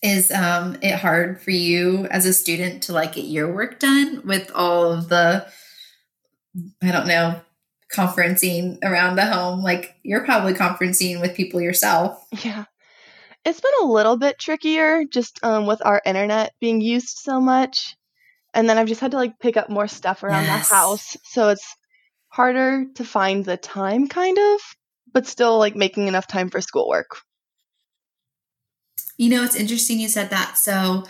Is 0.02 0.30
um 0.32 0.76
it 0.82 0.96
hard 0.96 1.40
for 1.40 1.52
you 1.52 2.06
as 2.06 2.26
a 2.26 2.32
student 2.32 2.82
to 2.84 2.92
like 2.92 3.14
get 3.14 3.24
your 3.26 3.54
work 3.54 3.78
done 3.78 4.22
with 4.24 4.50
all 4.54 4.92
of 4.92 5.08
the 5.08 5.46
I 6.82 6.90
don't 6.90 7.06
know, 7.06 7.40
conferencing 7.94 8.78
around 8.82 9.16
the 9.16 9.26
home? 9.26 9.62
Like 9.62 9.94
you're 10.02 10.24
probably 10.24 10.54
conferencing 10.54 11.20
with 11.20 11.36
people 11.36 11.60
yourself. 11.60 12.26
Yeah. 12.44 12.64
It's 13.44 13.60
been 13.60 13.72
a 13.82 13.86
little 13.86 14.16
bit 14.16 14.38
trickier 14.38 15.04
just 15.04 15.42
um, 15.44 15.66
with 15.66 15.84
our 15.84 16.00
internet 16.04 16.52
being 16.60 16.80
used 16.80 17.18
so 17.18 17.40
much. 17.40 17.96
And 18.54 18.68
then 18.68 18.78
I've 18.78 18.86
just 18.86 19.00
had 19.00 19.12
to 19.12 19.16
like 19.16 19.38
pick 19.40 19.56
up 19.56 19.68
more 19.70 19.88
stuff 19.88 20.22
around 20.22 20.44
Yes. 20.44 20.68
the 20.68 20.74
house. 20.74 21.16
So 21.24 21.48
it's 21.48 21.74
harder 22.28 22.84
to 22.96 23.04
find 23.04 23.44
the 23.44 23.56
time, 23.56 24.08
kind 24.08 24.38
of, 24.38 24.60
but 25.12 25.26
still 25.26 25.58
like 25.58 25.74
making 25.74 26.06
enough 26.06 26.26
time 26.26 26.50
for 26.50 26.60
schoolwork. 26.60 27.18
You 29.22 29.28
know, 29.28 29.44
it's 29.44 29.54
interesting 29.54 30.00
you 30.00 30.08
said 30.08 30.30
that. 30.30 30.58
So, 30.58 31.04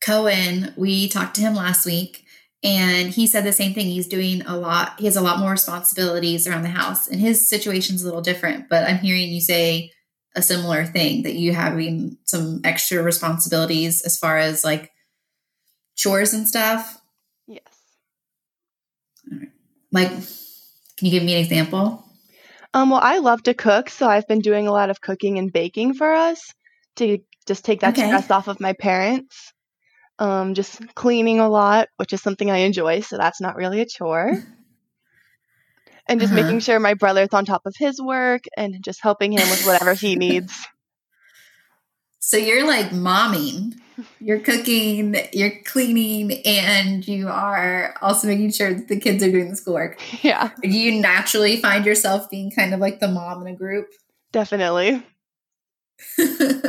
Cohen, 0.00 0.74
we 0.76 1.08
talked 1.08 1.36
to 1.36 1.42
him 1.42 1.54
last 1.54 1.86
week 1.86 2.24
and 2.60 3.10
he 3.10 3.28
said 3.28 3.44
the 3.44 3.52
same 3.52 3.72
thing. 3.72 3.86
He's 3.86 4.08
doing 4.08 4.42
a 4.46 4.56
lot, 4.56 4.98
he 4.98 5.04
has 5.04 5.14
a 5.14 5.20
lot 5.20 5.38
more 5.38 5.52
responsibilities 5.52 6.48
around 6.48 6.62
the 6.62 6.70
house, 6.70 7.06
and 7.06 7.20
his 7.20 7.48
situation's 7.48 8.02
a 8.02 8.04
little 8.04 8.20
different. 8.20 8.68
But 8.68 8.90
I'm 8.90 8.98
hearing 8.98 9.28
you 9.28 9.40
say 9.40 9.92
a 10.34 10.42
similar 10.42 10.84
thing 10.84 11.22
that 11.22 11.34
you 11.34 11.52
having 11.52 12.18
some 12.24 12.62
extra 12.64 13.00
responsibilities 13.00 14.02
as 14.02 14.18
far 14.18 14.38
as 14.38 14.64
like 14.64 14.90
chores 15.94 16.34
and 16.34 16.48
stuff. 16.48 17.00
Yes. 17.46 17.62
Like, 19.92 20.10
can 20.10 21.06
you 21.06 21.12
give 21.12 21.22
me 21.22 21.34
an 21.34 21.44
example? 21.44 22.04
Um, 22.74 22.90
well, 22.90 22.98
I 23.00 23.18
love 23.18 23.44
to 23.44 23.54
cook, 23.54 23.88
so 23.88 24.08
I've 24.08 24.26
been 24.26 24.40
doing 24.40 24.66
a 24.66 24.72
lot 24.72 24.90
of 24.90 25.00
cooking 25.00 25.38
and 25.38 25.52
baking 25.52 25.94
for 25.94 26.12
us 26.12 26.52
to 26.96 27.18
just 27.46 27.64
take 27.64 27.80
that 27.80 27.96
Okay. 27.98 28.06
stress 28.06 28.30
off 28.30 28.48
of 28.48 28.60
my 28.60 28.72
parents. 28.74 29.52
Um, 30.18 30.54
just 30.54 30.80
cleaning 30.94 31.40
a 31.40 31.48
lot, 31.48 31.88
which 31.96 32.12
is 32.12 32.22
something 32.22 32.50
I 32.50 32.58
enjoy, 32.58 33.00
so 33.00 33.16
that's 33.16 33.40
not 33.40 33.56
really 33.56 33.80
a 33.80 33.86
chore. 33.86 34.32
And 36.08 36.20
just 36.20 36.32
Uh-huh. 36.32 36.36
making 36.36 36.60
sure 36.60 36.78
my 36.80 36.94
brother's 36.94 37.32
on 37.32 37.44
top 37.44 37.62
of 37.66 37.74
his 37.76 38.00
work 38.00 38.42
and 38.56 38.76
just 38.84 39.02
helping 39.02 39.32
him 39.32 39.48
with 39.50 39.62
whatever 39.62 39.94
he 39.94 40.16
needs. 40.16 40.52
So 42.20 42.36
you're 42.36 42.66
like 42.66 42.90
momming. 42.90 43.74
You're 44.20 44.40
cooking, 44.40 45.16
you're 45.32 45.60
cleaning, 45.64 46.32
and 46.46 47.06
you 47.06 47.28
are 47.28 47.94
also 48.00 48.26
making 48.28 48.52
sure 48.52 48.72
that 48.72 48.88
the 48.88 48.98
kids 48.98 49.22
are 49.22 49.30
doing 49.30 49.50
the 49.50 49.56
schoolwork. 49.56 50.00
yeah, 50.22 50.50
Do 50.62 50.68
you 50.70 51.00
naturally 51.00 51.60
find 51.60 51.84
yourself 51.84 52.30
being 52.30 52.50
kind 52.50 52.72
of 52.72 52.80
like 52.80 53.00
the 53.00 53.08
mom 53.08 53.46
in 53.46 53.52
a 53.52 53.56
group? 53.56 53.88
definitely. 54.32 55.02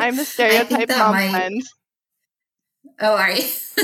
I'm 0.08 0.18
the 0.18 0.26
stereotype 0.26 0.90
mom 0.90 1.12
might- 1.12 1.32
friend. 1.32 1.62
Oh, 3.00 3.16
are 3.16 3.32
you? 3.32 3.44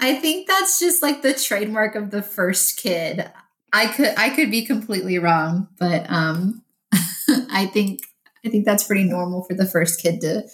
I 0.00 0.18
think 0.20 0.48
that's 0.48 0.78
just 0.80 1.02
like 1.02 1.22
the 1.22 1.34
trademark 1.34 1.94
of 1.96 2.10
the 2.10 2.22
first 2.22 2.78
kid. 2.78 3.30
I 3.72 3.88
could 3.88 4.14
I 4.16 4.30
could 4.30 4.50
be 4.50 4.64
completely 4.64 5.18
wrong, 5.18 5.68
but 5.78 6.10
um 6.10 6.62
I 7.50 7.66
think 7.66 8.00
I 8.44 8.48
think 8.48 8.64
that's 8.64 8.84
pretty 8.84 9.04
normal 9.04 9.42
for 9.42 9.54
the 9.54 9.66
first 9.66 10.00
kid 10.00 10.20
to 10.22 10.44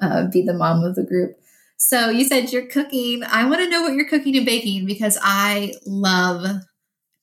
uh, 0.00 0.28
be 0.28 0.42
the 0.42 0.54
mom 0.54 0.82
of 0.84 0.94
the 0.94 1.02
group. 1.02 1.36
So 1.76 2.10
you 2.10 2.24
said 2.24 2.52
you're 2.52 2.66
cooking. 2.66 3.22
I 3.24 3.44
want 3.44 3.60
to 3.60 3.68
know 3.68 3.82
what 3.82 3.94
you're 3.94 4.08
cooking 4.08 4.36
and 4.36 4.46
baking 4.46 4.86
because 4.86 5.18
I 5.20 5.74
love 5.84 6.62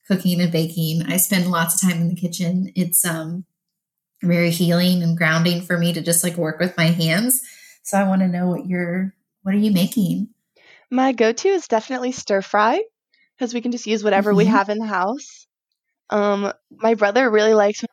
cooking 0.06 0.40
and 0.40 0.52
baking. 0.52 1.02
I 1.06 1.16
spend 1.16 1.50
lots 1.50 1.82
of 1.82 1.88
time 1.88 2.00
in 2.00 2.08
the 2.08 2.14
kitchen. 2.14 2.72
It's 2.76 3.04
um 3.04 3.46
very 4.22 4.50
healing 4.50 5.02
and 5.02 5.16
grounding 5.16 5.60
for 5.62 5.78
me 5.78 5.92
to 5.92 6.00
just 6.00 6.24
like 6.24 6.36
work 6.36 6.58
with 6.58 6.76
my 6.76 6.86
hands. 6.86 7.40
So 7.82 7.98
I 7.98 8.08
want 8.08 8.20
to 8.22 8.28
know 8.28 8.48
what 8.48 8.66
you're 8.66 9.14
what 9.42 9.54
are 9.54 9.58
you 9.58 9.70
making? 9.70 10.28
My 10.90 11.12
go 11.12 11.32
to 11.32 11.48
is 11.48 11.68
definitely 11.68 12.12
stir 12.12 12.42
fry 12.42 12.82
because 13.36 13.54
we 13.54 13.60
can 13.60 13.72
just 13.72 13.86
use 13.86 14.02
whatever 14.04 14.34
we 14.34 14.44
Mhm. 14.44 14.50
have 14.50 14.68
in 14.68 14.78
the 14.78 14.86
house. 14.86 15.46
Um, 16.10 16.52
my 16.70 16.94
brother 16.94 17.30
really 17.30 17.54
likes 17.54 17.84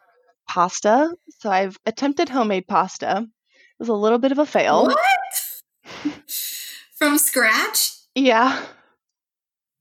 pasta, 0.48 1.13
so 1.39 1.50
I've 1.51 1.77
attempted 1.86 2.29
homemade 2.29 2.67
pasta. 2.67 3.25
It 3.27 3.79
was 3.79 3.89
a 3.89 3.94
little 3.94 4.17
bit 4.20 4.32
of 4.32 4.39
a 4.39 4.46
fail. 4.46 4.86
What? 4.86 4.98
From 6.96 7.17
scratch? 7.17 7.91
Yeah, 8.15 8.65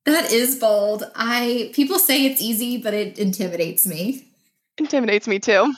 That 0.04 0.30
is 0.32 0.56
bold. 0.56 1.10
I 1.14 1.70
people 1.72 1.98
say 1.98 2.26
it's 2.26 2.42
easy, 2.42 2.76
but 2.76 2.92
it 2.92 3.18
intimidates 3.18 3.86
me. 3.86 4.28
intimidates 4.76 5.26
me 5.28 5.38
too. 5.38 5.72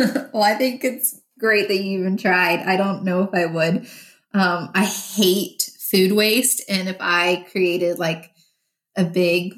well, 0.32 0.42
I 0.42 0.54
think 0.54 0.84
it's 0.84 1.20
great 1.38 1.68
that 1.68 1.76
you 1.76 2.00
even 2.00 2.16
tried. 2.16 2.60
I 2.60 2.76
don't 2.76 3.04
know 3.04 3.22
if 3.22 3.34
I 3.34 3.46
would. 3.46 3.86
Um, 4.32 4.70
I 4.74 4.84
hate 4.84 5.70
food 5.78 6.12
waste, 6.12 6.62
and 6.68 6.88
if 6.88 6.96
I 7.00 7.46
created 7.50 7.98
like 7.98 8.30
a 8.96 9.04
big 9.04 9.54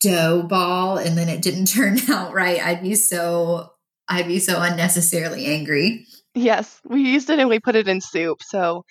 dough 0.00 0.42
ball 0.42 0.96
and 0.96 1.18
then 1.18 1.28
it 1.28 1.42
didn't 1.42 1.66
turn 1.72 1.98
out 2.10 2.32
right, 2.32 2.64
I'd 2.64 2.82
be 2.82 2.94
so 2.94 3.72
I'd 4.08 4.28
be 4.28 4.38
so 4.38 4.60
unnecessarily 4.60 5.46
angry. 5.46 6.06
Yes, 6.34 6.80
we 6.84 7.02
used 7.02 7.30
it 7.30 7.38
and 7.38 7.48
we 7.48 7.58
put 7.58 7.76
it 7.76 7.88
in 7.88 8.00
soup, 8.00 8.42
so 8.42 8.84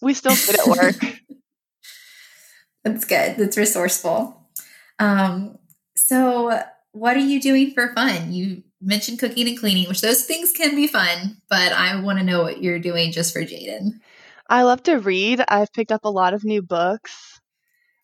we 0.00 0.14
still 0.14 0.34
did 0.34 0.56
it 0.60 0.66
work. 0.66 1.14
That's 2.84 3.04
good. 3.04 3.36
That's 3.36 3.56
resourceful. 3.56 4.48
Um, 4.98 5.58
so 5.96 6.62
what 6.92 7.16
are 7.16 7.20
you 7.20 7.40
doing 7.40 7.72
for 7.72 7.92
fun? 7.94 8.32
You 8.32 8.62
mentioned 8.80 9.18
cooking 9.18 9.48
and 9.48 9.58
cleaning, 9.58 9.88
which 9.88 10.00
those 10.00 10.24
things 10.24 10.52
can 10.52 10.74
be 10.74 10.86
fun, 10.86 11.36
but 11.48 11.72
I 11.72 12.00
want 12.00 12.18
to 12.18 12.24
know 12.24 12.42
what 12.42 12.62
you're 12.62 12.78
doing 12.78 13.12
just 13.12 13.32
for 13.32 13.42
Jayden. 13.42 14.00
I 14.48 14.62
love 14.62 14.82
to 14.84 14.96
read. 14.98 15.42
I've 15.46 15.72
picked 15.72 15.92
up 15.92 16.04
a 16.04 16.10
lot 16.10 16.34
of 16.34 16.44
new 16.44 16.62
books. 16.62 17.40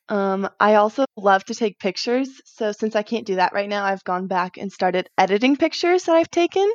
Um, 0.09 0.49
I 0.61 0.75
also 0.75 1.05
love 1.17 1.45
to 1.47 1.55
take 1.55 1.79
pictures. 1.79 2.29
So 2.45 2.73
since 2.73 2.95
I 2.95 3.03
can't 3.03 3.27
do 3.27 3.37
that 3.37 3.53
right 3.53 3.69
now, 3.69 3.85
I've 3.85 4.05
gone 4.05 4.29
back 4.29 4.57
and 4.57 4.71
started 4.73 5.09
editing 5.19 5.57
pictures 5.57 6.05
that 6.05 6.15
I've 6.15 6.31
taken, 6.31 6.71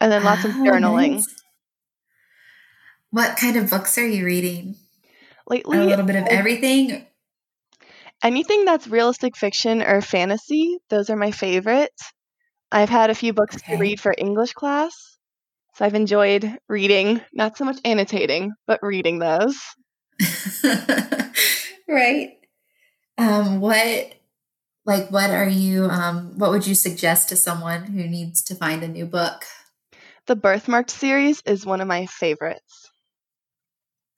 and 0.00 0.12
then 0.12 0.22
lots 0.22 0.44
of 0.44 0.52
Oh, 0.52 0.64
journaling. 0.64 1.12
nice. 1.14 1.44
What 3.10 3.36
kind 3.36 3.56
of 3.56 3.70
books 3.70 3.96
are 3.98 4.06
you 4.06 4.24
reading? 4.24 4.76
Lately, 5.48 5.78
A 5.78 5.84
little 5.84 6.04
bit 6.04 6.16
of 6.16 6.26
everything. 6.26 7.06
anything 8.22 8.64
that's 8.64 8.88
realistic 8.88 9.36
fiction 9.36 9.82
or 9.82 10.00
fantasy, 10.00 10.78
those 10.88 11.10
are 11.10 11.16
my 11.16 11.30
favorite. 11.30 11.92
I've 12.74 12.88
had 12.88 13.08
a 13.08 13.14
few 13.14 13.32
books 13.32 13.54
Okay. 13.54 13.74
to 13.74 13.78
read 13.78 14.00
for 14.00 14.12
English 14.18 14.52
class. 14.52 15.16
So 15.74 15.84
I've 15.84 15.94
enjoyed 15.94 16.58
reading, 16.68 17.20
not 17.32 17.56
so 17.56 17.64
much 17.64 17.78
annotating, 17.84 18.52
but 18.66 18.80
reading 18.82 19.20
those. 19.20 19.56
right. 21.88 22.36
Um, 23.16 23.60
what 23.60 24.14
like 24.84 25.08
what 25.10 25.30
are 25.30 25.48
you 25.48 25.84
um 25.84 26.36
what 26.36 26.50
would 26.50 26.66
you 26.66 26.74
suggest 26.74 27.28
to 27.28 27.36
someone 27.36 27.84
who 27.84 28.08
needs 28.08 28.42
to 28.44 28.56
find 28.56 28.82
a 28.82 28.88
new 28.88 29.06
book? 29.06 29.44
The 30.26 30.34
Birthmarked 30.36 30.90
series 30.90 31.42
is 31.46 31.64
one 31.64 31.80
of 31.80 31.86
my 31.86 32.06
favorites. 32.06 32.90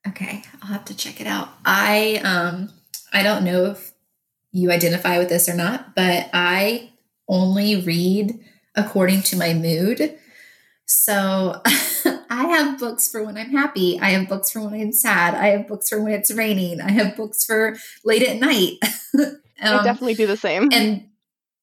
Okay, 0.08 0.42
I'll 0.62 0.68
have 0.68 0.86
to 0.86 0.96
check 0.96 1.20
it 1.20 1.26
out. 1.26 1.50
I 1.64 2.22
um 2.24 2.70
I 3.12 3.22
don't 3.22 3.44
know 3.44 3.66
if 3.66 3.92
you 4.52 4.70
identify 4.70 5.18
with 5.18 5.28
this 5.28 5.46
or 5.46 5.54
not, 5.54 5.94
but 5.94 6.30
I 6.32 6.92
only 7.28 7.76
read 7.80 8.38
according 8.74 9.22
to 9.22 9.36
my 9.36 9.54
mood. 9.54 10.16
So 10.86 11.60
I 12.30 12.46
have 12.48 12.78
books 12.78 13.08
for 13.10 13.24
when 13.24 13.36
I'm 13.36 13.50
happy. 13.50 13.98
I 14.00 14.10
have 14.10 14.28
books 14.28 14.50
for 14.50 14.60
when 14.60 14.74
I'm 14.80 14.92
sad. 14.92 15.34
I 15.34 15.48
have 15.48 15.66
books 15.66 15.88
for 15.88 16.00
when 16.02 16.12
it's 16.12 16.30
raining. 16.32 16.80
I 16.80 16.90
have 16.92 17.16
books 17.16 17.44
for 17.44 17.76
late 18.04 18.22
at 18.22 18.36
night. 18.38 18.74
I 19.62 19.68
Um, 19.68 19.84
definitely 19.84 20.14
do 20.14 20.26
the 20.26 20.36
same. 20.36 20.68
and 20.72 21.08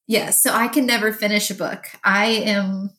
yeah, 0.08 0.32
so 0.32 0.52
I 0.52 0.68
can 0.68 0.86
never 0.86 1.14
finish 1.14 1.50
a 1.50 1.56
book. 1.56 1.86
I 2.04 2.26
am 2.26 2.90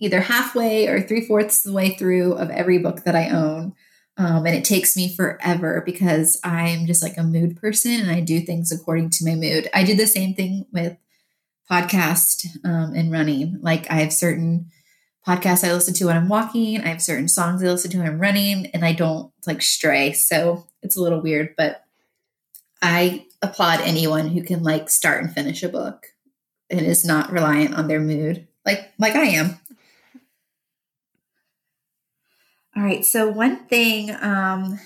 either 0.00 0.20
halfway 0.22 0.86
or 0.86 1.02
three 1.02 1.26
fourths 1.26 1.62
the 1.62 1.72
way 1.72 1.90
through 1.90 2.32
of 2.34 2.48
every 2.50 2.78
book 2.78 3.04
that 3.04 3.14
I 3.14 3.28
own. 3.28 3.74
Um, 4.16 4.46
and 4.46 4.54
it 4.56 4.64
takes 4.64 4.96
me 4.96 5.14
forever 5.14 5.82
because 5.84 6.40
I'm 6.42 6.86
just 6.86 7.02
like 7.02 7.18
a 7.18 7.22
mood 7.22 7.56
person 7.56 7.92
and 8.00 8.10
I 8.10 8.20
do 8.20 8.40
things 8.40 8.72
according 8.72 9.10
to 9.10 9.24
my 9.26 9.34
mood. 9.34 9.68
I 9.74 9.82
do 9.84 9.94
the 9.94 10.06
same 10.06 10.34
thing 10.34 10.66
with 10.72 10.96
podcast 11.70 12.46
um, 12.64 12.94
and 12.94 13.12
running. 13.12 13.58
Like 13.62 13.90
I 13.90 13.96
have 13.96 14.12
certain 14.12 14.70
podcasts 15.26 15.66
I 15.66 15.72
listen 15.72 15.94
to 15.94 16.06
when 16.06 16.16
I'm 16.16 16.28
walking, 16.28 16.80
I 16.80 16.88
have 16.88 17.02
certain 17.02 17.28
songs 17.28 17.62
I 17.62 17.66
listen 17.66 17.90
to 17.92 17.98
when 17.98 18.06
I'm 18.06 18.18
running, 18.18 18.66
and 18.68 18.84
I 18.84 18.92
don't 18.92 19.32
like 19.46 19.62
stray. 19.62 20.12
So 20.12 20.66
it's 20.82 20.96
a 20.96 21.02
little 21.02 21.20
weird, 21.20 21.54
but 21.56 21.84
I 22.82 23.26
applaud 23.42 23.80
anyone 23.82 24.28
who 24.28 24.42
can 24.42 24.62
like 24.62 24.88
start 24.88 25.22
and 25.22 25.32
finish 25.32 25.62
a 25.62 25.68
book 25.68 26.06
and 26.70 26.80
is 26.80 27.04
not 27.04 27.32
reliant 27.32 27.74
on 27.74 27.88
their 27.88 28.00
mood, 28.00 28.48
like 28.64 28.92
like 28.98 29.14
I 29.14 29.24
am. 29.24 29.58
All 32.76 32.82
right. 32.82 33.04
So 33.04 33.28
one 33.28 33.66
thing 33.66 34.10
um, 34.22 34.78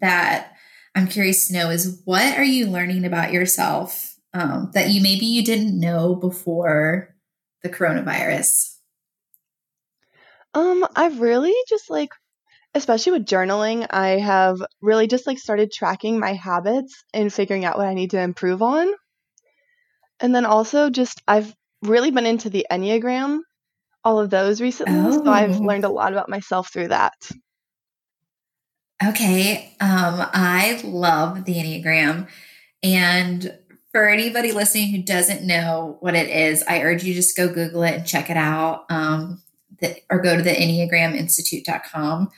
that 0.00 0.52
I'm 0.94 1.06
curious 1.06 1.48
to 1.48 1.54
know 1.54 1.70
is 1.70 2.00
what 2.04 2.36
are 2.36 2.44
you 2.44 2.66
learning 2.66 3.04
about 3.04 3.32
yourself 3.32 4.07
um, 4.34 4.70
that 4.74 4.90
you 4.90 5.02
maybe 5.02 5.26
you 5.26 5.44
didn't 5.44 5.78
know 5.78 6.14
before 6.14 7.14
the 7.62 7.68
coronavirus? 7.68 8.76
Um, 10.54 10.86
I've 10.96 11.20
really 11.20 11.54
just 11.68 11.90
like, 11.90 12.10
especially 12.74 13.12
with 13.12 13.26
journaling, 13.26 13.86
I 13.90 14.18
have 14.20 14.58
really 14.82 15.06
just 15.06 15.26
like 15.26 15.38
started 15.38 15.72
tracking 15.72 16.18
my 16.18 16.34
habits 16.34 17.04
and 17.14 17.32
figuring 17.32 17.64
out 17.64 17.78
what 17.78 17.86
I 17.88 17.94
need 17.94 18.10
to 18.12 18.20
improve 18.20 18.62
on. 18.62 18.92
And 20.20 20.32
then 20.34 20.46
also 20.46 20.90
just 20.90 21.22
I've 21.26 21.52
really 21.82 22.10
been 22.12 22.26
into 22.26 22.50
the 22.50 22.66
Enneagram, 22.70 23.40
all 24.04 24.20
of 24.20 24.30
those 24.30 24.60
recently. 24.60 25.12
So 25.12 25.22
I've 25.26 25.60
Oh. 25.60 25.62
learned 25.62 25.84
a 25.84 25.90
lot 25.90 26.12
about 26.12 26.28
myself 26.30 26.72
through 26.72 26.88
that. 26.88 27.14
Okay. 29.04 29.76
Um, 29.80 30.26
I 30.32 30.80
love 30.84 31.44
the 31.44 31.54
Enneagram. 31.54 32.28
And 32.82 33.58
for 33.98 34.08
anybody 34.08 34.52
listening 34.52 34.92
who 34.92 35.02
doesn't 35.02 35.44
know 35.44 35.96
what 35.98 36.14
it 36.14 36.30
is, 36.30 36.62
I 36.68 36.82
urge 36.82 37.02
you 37.02 37.14
just 37.14 37.36
go 37.36 37.52
Google 37.52 37.82
it 37.82 37.94
and 37.94 38.06
check 38.06 38.30
it 38.30 38.36
out. 38.36 38.84
Um, 38.90 39.42
the, 39.80 39.96
or 40.08 40.20
go 40.20 40.36
to 40.36 40.42
the 40.42 40.50
enneagraminstitute.com 40.50 42.30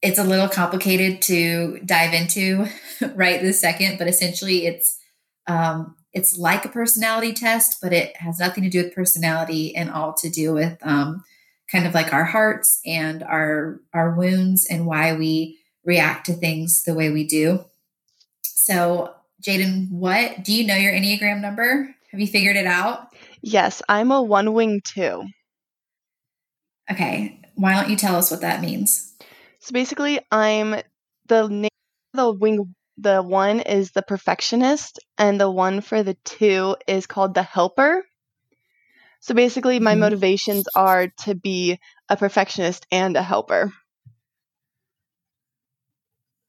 it's 0.00 0.18
a 0.18 0.24
little 0.24 0.48
complicated 0.48 1.20
to 1.22 1.80
dive 1.84 2.14
into 2.14 2.66
right 3.14 3.42
this 3.42 3.60
second, 3.60 3.98
but 3.98 4.08
essentially 4.08 4.66
it's 4.66 4.98
um, 5.46 5.96
it's 6.12 6.38
like 6.38 6.64
a 6.64 6.68
personality 6.68 7.32
test, 7.32 7.78
but 7.82 7.92
it 7.92 8.16
has 8.18 8.38
nothing 8.38 8.64
to 8.64 8.70
do 8.70 8.84
with 8.84 8.94
personality 8.94 9.74
and 9.74 9.90
all 9.90 10.12
to 10.14 10.30
do 10.30 10.52
with 10.52 10.78
um, 10.82 11.24
kind 11.70 11.86
of 11.86 11.94
like 11.94 12.12
our 12.12 12.24
hearts 12.24 12.80
and 12.86 13.22
our 13.22 13.80
our 13.92 14.14
wounds 14.14 14.66
and 14.70 14.86
why 14.86 15.14
we 15.14 15.58
react 15.84 16.26
to 16.26 16.32
things 16.32 16.82
the 16.82 16.94
way 16.94 17.10
we 17.10 17.26
do. 17.26 17.64
So, 18.42 19.14
Jayden, 19.42 19.90
what 19.90 20.44
do 20.44 20.52
you 20.52 20.66
know 20.66 20.74
your 20.74 20.92
Enneagram 20.92 21.40
number? 21.40 21.94
Have 22.10 22.20
you 22.20 22.26
figured 22.26 22.56
it 22.56 22.66
out? 22.66 23.08
Yes, 23.40 23.82
I'm 23.88 24.10
a 24.10 24.22
one 24.22 24.52
wing 24.52 24.80
two. 24.82 25.24
Okay, 26.90 27.40
why 27.54 27.74
don't 27.74 27.90
you 27.90 27.96
tell 27.96 28.16
us 28.16 28.30
what 28.30 28.40
that 28.40 28.60
means? 28.60 29.14
So 29.60 29.72
basically, 29.72 30.20
I'm 30.30 30.76
the 31.26 31.48
name 31.48 31.68
the 32.14 32.32
wing. 32.32 32.74
The 33.00 33.22
one 33.22 33.60
is 33.60 33.92
the 33.92 34.02
perfectionist, 34.02 34.98
and 35.18 35.40
the 35.40 35.50
one 35.50 35.82
for 35.82 36.02
the 36.02 36.16
two 36.24 36.76
is 36.88 37.06
called 37.06 37.34
the 37.34 37.44
helper. 37.44 38.04
So 39.20 39.34
basically, 39.34 39.78
my 39.78 39.92
mm-hmm. 39.92 40.00
motivations 40.00 40.66
are 40.74 41.08
to 41.24 41.34
be 41.36 41.78
a 42.08 42.16
perfectionist 42.16 42.86
and 42.90 43.16
a 43.16 43.22
helper. 43.22 43.72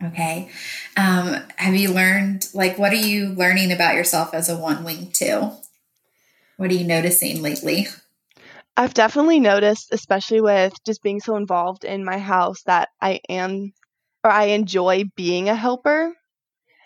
Okay. 0.03 0.50
Um, 0.96 1.36
have 1.58 1.75
you 1.75 1.91
learned, 1.91 2.48
like, 2.53 2.79
what 2.79 2.94
are 2.94 2.96
you 2.96 3.29
learning 3.29 3.72
about 3.72 3.96
yourself 3.96 4.34
as 4.34 4.50
a 4.50 4.58
one 4.58 4.84
wing 4.84 5.10
two? 5.12 5.51
What 6.58 6.72
are 6.72 6.75
you 6.75 6.86
noticing 6.86 7.41
lately? 7.41 7.88
I've 8.77 8.94
definitely 8.94 9.41
noticed, 9.41 9.91
especially 9.91 10.39
with 10.39 10.74
just 10.86 11.03
being 11.03 11.20
so 11.20 11.36
involved 11.36 11.84
in 11.84 12.06
my 12.06 12.18
house, 12.18 12.63
that 12.63 12.89
I 13.01 13.20
am 13.27 13.74
or 14.24 14.32
I 14.32 14.46
enjoy 14.46 15.03
being 15.15 15.50
a 15.50 15.56
helper. 15.56 16.13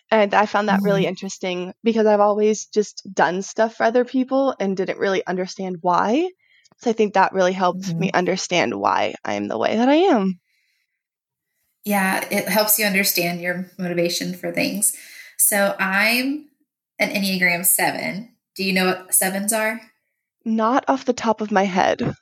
And 0.09 0.33
I 0.33 0.45
found 0.45 0.69
that 0.69 0.77
mm-hmm. 0.77 0.85
really 0.85 1.05
interesting 1.05 1.73
because 1.83 2.05
I've 2.05 2.19
always 2.19 2.65
just 2.67 3.03
done 3.13 3.41
stuff 3.41 3.75
for 3.75 3.83
other 3.83 4.05
people 4.05 4.55
and 4.59 4.77
didn't 4.77 4.99
really 4.99 5.25
understand 5.25 5.77
why. 5.81 6.29
So 6.77 6.89
I 6.89 6.93
think 6.93 7.13
that 7.13 7.33
really 7.33 7.53
helped 7.53 7.81
mm-hmm. 7.81 7.99
me 7.99 8.11
understand 8.11 8.75
why 8.75 9.15
I'm 9.23 9.47
the 9.47 9.57
way 9.57 9.75
that 9.75 9.89
I 9.89 9.95
am. 9.95 10.39
Yeah, 11.85 12.25
it 12.31 12.47
helps 12.47 12.79
you 12.79 12.85
understand 12.85 13.41
your 13.41 13.69
motivation 13.77 14.33
for 14.33 14.51
things. 14.51 14.95
So 15.37 15.75
I'm 15.79 16.49
an 16.99 17.09
Enneagram 17.09 17.65
7. 17.65 18.29
Do 18.55 18.63
you 18.63 18.73
know 18.73 18.85
what 18.85 19.13
sevens 19.13 19.51
are? 19.51 19.81
Not 20.45 20.85
off 20.87 21.05
the 21.05 21.13
top 21.13 21.41
of 21.41 21.51
my 21.51 21.63
head. 21.63 22.15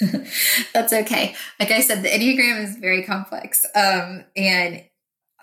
that's 0.72 0.92
okay. 0.92 1.34
Like 1.60 1.70
I 1.70 1.80
said, 1.80 2.02
the 2.02 2.08
Enneagram 2.08 2.64
is 2.64 2.76
very 2.76 3.02
complex. 3.02 3.66
Um, 3.74 4.24
and 4.36 4.84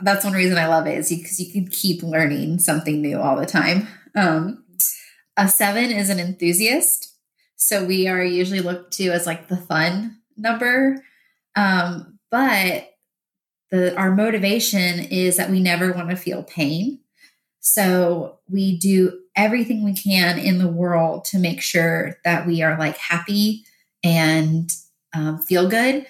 that's 0.02 0.24
one 0.24 0.34
reason 0.34 0.58
I 0.58 0.68
love 0.68 0.88
it 0.88 0.98
is 0.98 1.10
because 1.10 1.40
you 1.40 1.52
can 1.52 1.68
keep 1.68 2.02
learning 2.02 2.60
something 2.60 3.02
new 3.02 3.20
all 3.20 3.36
the 3.36 3.46
time. 3.46 3.88
Um, 4.16 4.64
a 5.38 5.48
seven 5.48 5.92
is 5.92 6.10
an 6.10 6.20
enthusiast. 6.20 7.16
So 7.56 7.84
we 7.84 8.08
are 8.08 8.24
usually 8.24 8.62
looked 8.62 8.94
to 8.94 9.10
as 9.10 9.26
like 9.26 9.48
the 9.48 9.58
fun 9.58 10.18
number. 10.38 11.04
Um, 11.56 12.20
but 12.32 12.90
the 13.72 13.96
our 13.96 14.16
motivation 14.16 15.00
is 15.00 15.38
that 15.38 15.50
we 15.50 15.60
never 15.60 15.92
want 15.92 16.10
to 16.10 16.16
feel 16.16 16.44
pain. 16.44 17.00
So 17.60 18.40
we 18.50 18.78
do 18.78 19.20
everything 19.36 19.84
we 19.84 19.94
can 19.94 20.40
in 20.40 20.58
the 20.58 20.68
world 20.68 21.26
to 21.26 21.40
make 21.40 21.62
sure 21.62 22.18
that 22.26 22.48
we 22.48 22.62
are 22.62 22.78
like 22.78 22.98
happy 22.98 23.64
and 24.04 24.72
um, 25.14 25.40
feel 25.40 25.70
good. 25.70 26.06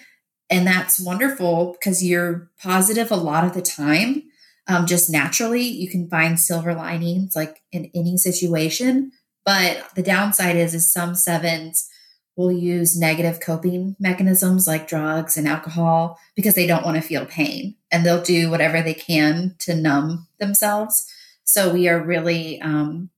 And 0.49 0.65
that's 0.65 0.99
wonderful 0.99 1.73
because 1.73 2.03
you're 2.03 2.49
positive 2.61 3.11
a 3.11 3.15
lot 3.15 3.43
of 3.43 3.53
the 3.53 3.61
time. 3.61 4.23
Um, 4.67 4.85
just 4.85 5.09
naturally, 5.09 5.63
you 5.63 5.89
can 5.89 6.09
find 6.09 6.39
silver 6.39 6.73
linings 6.73 7.35
like 7.35 7.61
in 7.71 7.91
any 7.93 8.17
situation. 8.17 9.11
But 9.45 9.83
the 9.95 10.03
downside 10.03 10.55
is, 10.55 10.73
is 10.73 10.91
some 10.91 11.15
sevens 11.15 11.89
will 12.35 12.51
use 12.51 12.97
negative 12.97 13.39
coping 13.39 13.95
mechanisms 13.99 14.65
like 14.65 14.87
drugs 14.87 15.37
and 15.37 15.47
alcohol 15.47 16.17
because 16.35 16.55
they 16.55 16.65
don't 16.65 16.85
want 16.85 16.95
to 16.95 17.01
feel 17.01 17.25
pain 17.25 17.75
and 17.91 18.05
they'll 18.05 18.21
do 18.21 18.49
whatever 18.49 18.81
they 18.81 18.93
can 18.93 19.55
to 19.59 19.75
numb 19.75 20.27
themselves. 20.39 21.05
So 21.43 21.73
we 21.73 21.89
are 21.89 22.01
really 22.01 22.61
um, 22.61 23.09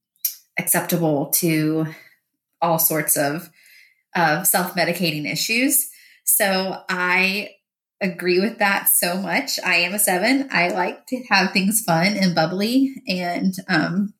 acceptable 0.58 1.28
to 1.36 1.88
all 2.62 2.80
sorts 2.80 3.18
of 3.18 3.50
uh, 4.16 4.44
self 4.44 4.74
medicating 4.74 5.32
issues. 5.32 5.90
So 6.24 6.82
I 6.90 7.52
agree 8.02 8.40
with 8.40 8.58
that 8.58 8.90
so 8.90 9.18
much. 9.18 9.60
I 9.64 9.76
am 9.76 9.94
a 9.94 10.00
seven. 10.00 10.50
I 10.52 10.70
like 10.70 11.06
to 11.08 11.24
have 11.30 11.52
things 11.52 11.84
fun 11.86 12.18
and 12.18 12.34
bubbly. 12.34 12.96
And 13.08 13.54
um, 13.68 14.14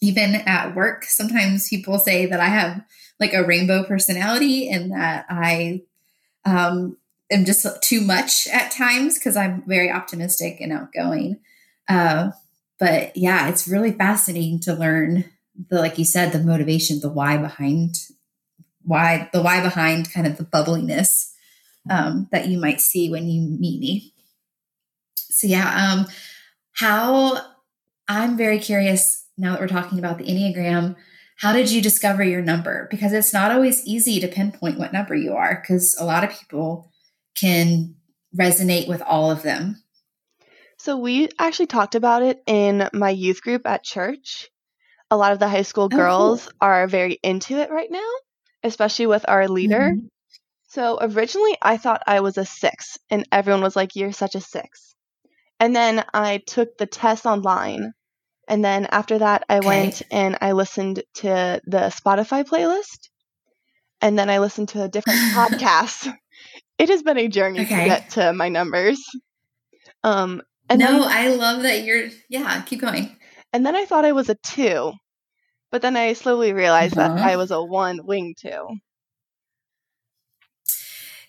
even 0.00 0.36
at 0.36 0.74
work, 0.74 1.04
sometimes 1.04 1.68
people 1.68 1.98
say 1.98 2.26
that 2.26 2.40
I 2.40 2.46
have 2.46 2.82
like 3.20 3.34
a 3.34 3.44
rainbow 3.44 3.84
personality 3.84 4.68
and 4.70 4.92
that 4.92 5.26
I 5.28 5.82
um, 6.44 6.96
am 7.30 7.44
just 7.44 7.66
too 7.82 8.00
much 8.00 8.46
at 8.48 8.70
times 8.70 9.18
because 9.18 9.36
I'm 9.36 9.62
very 9.66 9.90
optimistic 9.90 10.60
and 10.60 10.72
outgoing. 10.72 11.40
Uh, 11.88 12.30
but 12.78 13.16
yeah, 13.16 13.48
it's 13.48 13.68
really 13.68 13.92
fascinating 13.92 14.60
to 14.60 14.74
learn 14.74 15.24
the, 15.68 15.80
like 15.80 15.98
you 15.98 16.04
said, 16.04 16.32
the 16.32 16.38
motivation, 16.38 17.00
the 17.00 17.08
why 17.08 17.36
behind 17.36 17.96
why, 18.84 19.28
the 19.32 19.42
why 19.42 19.60
behind 19.60 20.12
kind 20.12 20.26
of 20.26 20.38
the 20.38 20.44
bubbliness 20.44 21.34
um, 21.90 22.28
that 22.32 22.48
you 22.48 22.58
might 22.58 22.80
see 22.80 23.10
when 23.10 23.28
you 23.28 23.42
meet 23.42 23.80
me. 23.80 24.14
So 25.16 25.46
yeah, 25.46 25.92
um, 25.92 26.06
how 26.72 27.38
I'm 28.08 28.36
very 28.36 28.58
curious 28.58 29.26
now 29.36 29.52
that 29.52 29.60
we're 29.60 29.68
talking 29.68 29.98
about 29.98 30.18
the 30.18 30.24
Enneagram. 30.24 30.96
How 31.38 31.52
did 31.52 31.70
you 31.70 31.80
discover 31.80 32.24
your 32.24 32.42
number? 32.42 32.88
Because 32.90 33.12
it's 33.12 33.32
not 33.32 33.52
always 33.52 33.86
easy 33.86 34.18
to 34.20 34.28
pinpoint 34.28 34.78
what 34.78 34.92
number 34.92 35.14
you 35.14 35.34
are, 35.34 35.60
because 35.60 35.96
a 35.98 36.04
lot 36.04 36.24
of 36.24 36.30
people 36.30 36.90
can 37.36 37.94
resonate 38.36 38.88
with 38.88 39.00
all 39.02 39.30
of 39.30 39.42
them. 39.42 39.80
So 40.78 40.96
we 40.96 41.28
actually 41.38 41.66
talked 41.66 41.94
about 41.94 42.22
it 42.22 42.42
in 42.46 42.88
my 42.92 43.10
youth 43.10 43.40
group 43.40 43.66
at 43.66 43.84
church. 43.84 44.48
A 45.10 45.16
lot 45.16 45.32
of 45.32 45.38
the 45.38 45.48
high 45.48 45.62
school 45.62 45.88
girls 45.88 46.46
oh, 46.46 46.50
cool. 46.50 46.58
are 46.60 46.86
very 46.88 47.18
into 47.22 47.56
it 47.56 47.70
right 47.70 47.90
now, 47.90 48.10
especially 48.64 49.06
with 49.06 49.24
our 49.28 49.48
leader. 49.48 49.92
Mm-hmm. 49.94 50.06
So 50.68 50.98
originally 51.00 51.56
I 51.62 51.76
thought 51.76 52.02
I 52.06 52.20
was 52.20 52.36
a 52.36 52.44
six, 52.44 52.98
and 53.10 53.26
everyone 53.32 53.62
was 53.62 53.76
like, 53.76 53.96
You're 53.96 54.12
such 54.12 54.34
a 54.34 54.40
six. 54.40 54.94
And 55.60 55.74
then 55.74 56.04
I 56.12 56.38
took 56.38 56.76
the 56.76 56.86
test 56.86 57.26
online. 57.26 57.92
And 58.48 58.64
then 58.64 58.86
after 58.86 59.18
that, 59.18 59.44
I 59.48 59.58
okay. 59.58 59.66
went 59.66 60.02
and 60.10 60.38
I 60.40 60.52
listened 60.52 61.02
to 61.16 61.60
the 61.66 61.92
Spotify 61.94 62.44
playlist. 62.44 63.10
And 64.00 64.18
then 64.18 64.30
I 64.30 64.38
listened 64.38 64.70
to 64.70 64.88
different 64.88 65.18
podcasts. 65.34 66.12
It 66.78 66.88
has 66.88 67.02
been 67.02 67.18
a 67.18 67.28
journey 67.28 67.60
okay. 67.60 67.82
to 67.82 67.84
get 67.84 68.10
to 68.10 68.32
my 68.32 68.48
numbers. 68.48 69.04
Um, 70.02 70.42
and 70.70 70.80
no, 70.80 71.00
then, 71.00 71.02
I 71.02 71.28
love 71.28 71.62
that 71.62 71.84
you're. 71.84 72.08
Yeah, 72.28 72.62
keep 72.62 72.80
going. 72.80 73.16
And 73.52 73.66
then 73.66 73.76
I 73.76 73.84
thought 73.84 74.04
I 74.04 74.12
was 74.12 74.28
a 74.28 74.36
two, 74.36 74.92
but 75.70 75.82
then 75.82 75.96
I 75.96 76.12
slowly 76.12 76.52
realized 76.52 76.96
uh-huh. 76.96 77.16
that 77.16 77.24
I 77.24 77.36
was 77.36 77.50
a 77.50 77.62
one 77.62 78.00
wing 78.04 78.34
two. 78.38 78.68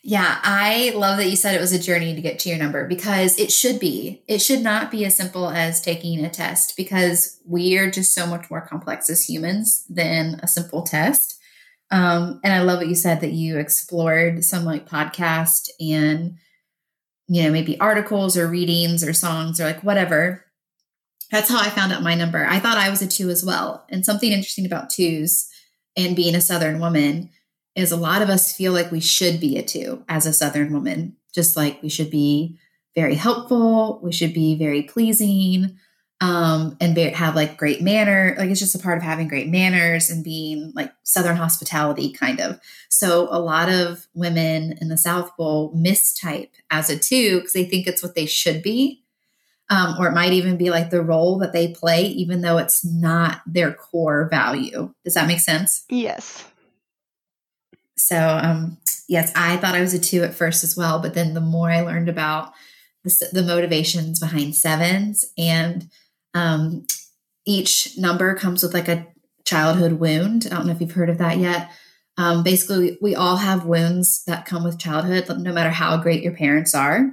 Yeah, 0.02 0.40
I 0.44 0.94
love 0.96 1.18
that 1.18 1.30
you 1.30 1.36
said 1.36 1.56
it 1.56 1.62
was 1.62 1.74
a 1.74 1.80
journey 1.80 2.16
to 2.16 2.22
get 2.22 2.40
to 2.40 2.50
your 2.50 2.58
number 2.58 2.88
because 2.88 3.38
it 3.38 3.52
should 3.52 3.80
be. 3.80 4.24
It 4.28 4.40
should 4.40 4.62
not 4.62 4.92
be 4.92 5.04
as 5.04 5.16
simple 5.16 5.50
as 5.50 5.82
taking 5.82 6.24
a 6.24 6.30
test 6.30 6.78
because 6.78 7.40
we 7.46 7.78
are 7.78 7.92
just 7.92 8.14
so 8.14 8.26
much 8.26 8.50
more 8.50 8.62
complex 8.62 9.10
as 9.10 9.28
humans 9.28 9.86
than 9.90 10.40
a 10.42 10.48
simple 10.48 10.84
test. 10.84 11.38
Um, 11.92 12.40
and 12.44 12.54
I 12.54 12.62
love 12.62 12.78
what 12.78 12.88
you 12.88 12.96
said 12.96 13.20
that 13.22 13.34
you 13.34 13.58
explored 13.58 14.46
some 14.46 14.64
like 14.64 14.88
podcast 14.88 15.70
and 15.80 16.38
you 17.28 17.44
know, 17.44 17.52
maybe 17.52 17.80
articles 17.80 18.38
or 18.38 18.48
readings 18.48 19.04
or 19.04 19.14
songs 19.14 19.60
or 19.60 19.66
like 19.66 19.84
whatever. 19.84 20.46
That's 21.32 21.50
how 21.50 21.60
I 21.60 21.70
found 21.70 21.94
out 21.94 22.02
my 22.02 22.16
number. 22.16 22.44
I 22.46 22.60
thought 22.60 22.78
I 22.78 22.90
was 22.90 23.04
a 23.04 23.08
two 23.08 23.30
as 23.30 23.46
well. 23.46 23.86
And 23.90 24.04
something 24.04 24.32
interesting 24.32 24.66
about 24.66 24.90
twos 24.90 25.48
and 25.96 26.16
being 26.16 26.34
a 26.34 26.42
Southern 26.42 26.80
woman 26.80 27.30
is 27.76 27.92
a 27.92 27.98
lot 27.98 28.22
of 28.22 28.30
us 28.30 28.52
feel 28.52 28.74
like 28.74 28.92
we 28.92 29.00
should 29.00 29.40
be 29.40 29.58
a 29.58 29.64
two 29.64 30.04
as 30.10 30.26
a 30.26 30.34
Southern 30.34 30.74
woman, 30.74 31.16
just 31.34 31.56
like 31.56 31.82
we 31.82 31.90
should 31.90 32.10
be 32.10 32.58
very 32.96 33.16
helpful, 33.16 34.00
we 34.04 34.12
should 34.12 34.34
be 34.34 34.58
very 34.58 34.84
pleasing, 34.84 35.78
um, 36.22 36.76
and 36.82 36.96
be, 36.96 37.04
have 37.04 37.36
like 37.36 37.58
great 37.58 37.82
manner. 37.82 38.36
Like 38.38 38.50
it's 38.50 38.60
just 38.60 38.76
a 38.76 38.80
part 38.80 38.98
of 38.98 39.04
having 39.04 39.28
great 39.28 39.48
manners 39.48 40.10
and 40.10 40.24
being 40.24 40.72
like 40.76 40.92
Southern 41.04 41.38
hospitality 41.38 42.12
kind 42.12 42.42
of. 42.42 42.60
So 42.90 43.28
a 43.32 43.40
lot 43.40 43.70
of 43.70 44.08
women 44.14 44.78
in 44.82 44.90
the 44.90 44.98
South 44.98 45.32
will 45.38 45.74
mistype 45.74 46.52
as 46.70 46.90
a 46.90 47.00
two 47.00 47.38
because 47.38 47.54
they 47.54 47.66
think 47.66 47.88
it's 47.88 48.04
what 48.04 48.16
they 48.16 48.26
should 48.26 48.62
be. 48.62 49.04
Um, 49.72 49.96
or 50.00 50.08
it 50.08 50.16
might 50.16 50.34
even 50.34 50.58
be 50.58 50.72
like 50.72 50.90
the 50.90 51.04
role 51.04 51.38
that 51.40 51.54
they 51.54 51.74
play, 51.74 52.08
even 52.08 52.42
though 52.42 52.58
it's 52.58 52.84
not 52.84 53.42
their 53.46 53.72
core 53.72 54.28
value. 54.28 54.92
Does 55.06 55.14
that 55.14 55.28
make 55.28 55.40
sense? 55.40 55.86
Yes. 55.90 56.44
So, 58.00 58.40
um, 58.42 58.78
yes, 59.08 59.32
I 59.36 59.58
thought 59.58 59.76
I 59.76 59.82
was 59.82 59.94
a 59.94 60.00
two 60.00 60.24
at 60.24 60.34
first 60.34 60.64
as 60.64 60.76
well, 60.76 61.00
but 61.00 61.14
then 61.14 61.34
the 61.34 61.42
more 61.42 61.70
I 61.70 61.82
learned 61.82 62.10
about 62.10 62.54
the, 63.04 63.30
the 63.32 63.44
motivations 63.44 64.20
behind 64.20 64.56
sevens 64.56 65.26
and 65.38 65.90
um, 66.34 66.86
each 67.46 67.98
number 67.98 68.36
comes 68.36 68.64
with 68.64 68.74
like 68.74 68.88
a 68.88 69.08
childhood 69.46 69.94
wound. 69.94 70.48
I 70.50 70.56
don't 70.56 70.68
know 70.68 70.74
if 70.74 70.82
you've 70.82 70.92
heard 70.92 71.10
of 71.10 71.18
that 71.18 71.38
yet. 71.38 71.72
Um, 72.18 72.44
basically, 72.44 72.80
we, 72.80 72.98
we 73.02 73.16
all 73.16 73.38
have 73.38 73.66
wounds 73.66 74.24
that 74.26 74.46
come 74.46 74.64
with 74.64 74.80
childhood, 74.80 75.26
no 75.40 75.54
matter 75.54 75.70
how 75.70 75.98
great 75.98 76.22
your 76.22 76.34
parents 76.34 76.76
are. 76.76 77.12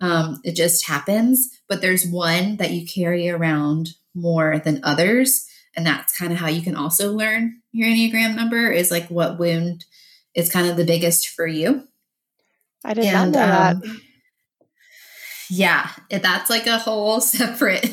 Um, 0.00 0.40
it 0.44 0.54
just 0.54 0.86
happens. 0.86 1.60
But 1.68 1.80
there's 1.80 2.06
one 2.06 2.56
that 2.56 2.70
you 2.70 2.86
carry 2.86 3.28
around 3.28 3.90
more 4.14 4.58
than 4.58 4.80
others. 4.82 5.46
And 5.76 5.84
that's 5.86 6.16
kind 6.16 6.32
of 6.32 6.38
how 6.38 6.48
you 6.48 6.62
can 6.62 6.76
also 6.76 7.12
learn 7.12 7.60
your 7.72 7.88
Enneagram 7.88 8.36
number 8.36 8.70
is 8.70 8.90
like 8.90 9.08
what 9.08 9.38
wound 9.38 9.84
is 10.34 10.50
kind 10.50 10.68
of 10.68 10.76
the 10.76 10.84
biggest 10.84 11.28
for 11.28 11.46
you. 11.46 11.86
I 12.84 12.94
did 12.94 13.12
not 13.12 13.28
know 13.30 13.42
um, 13.42 13.80
that. 13.80 14.00
Yeah, 15.50 15.90
that's 16.10 16.50
like 16.50 16.66
a 16.66 16.78
whole 16.78 17.20
separate, 17.20 17.84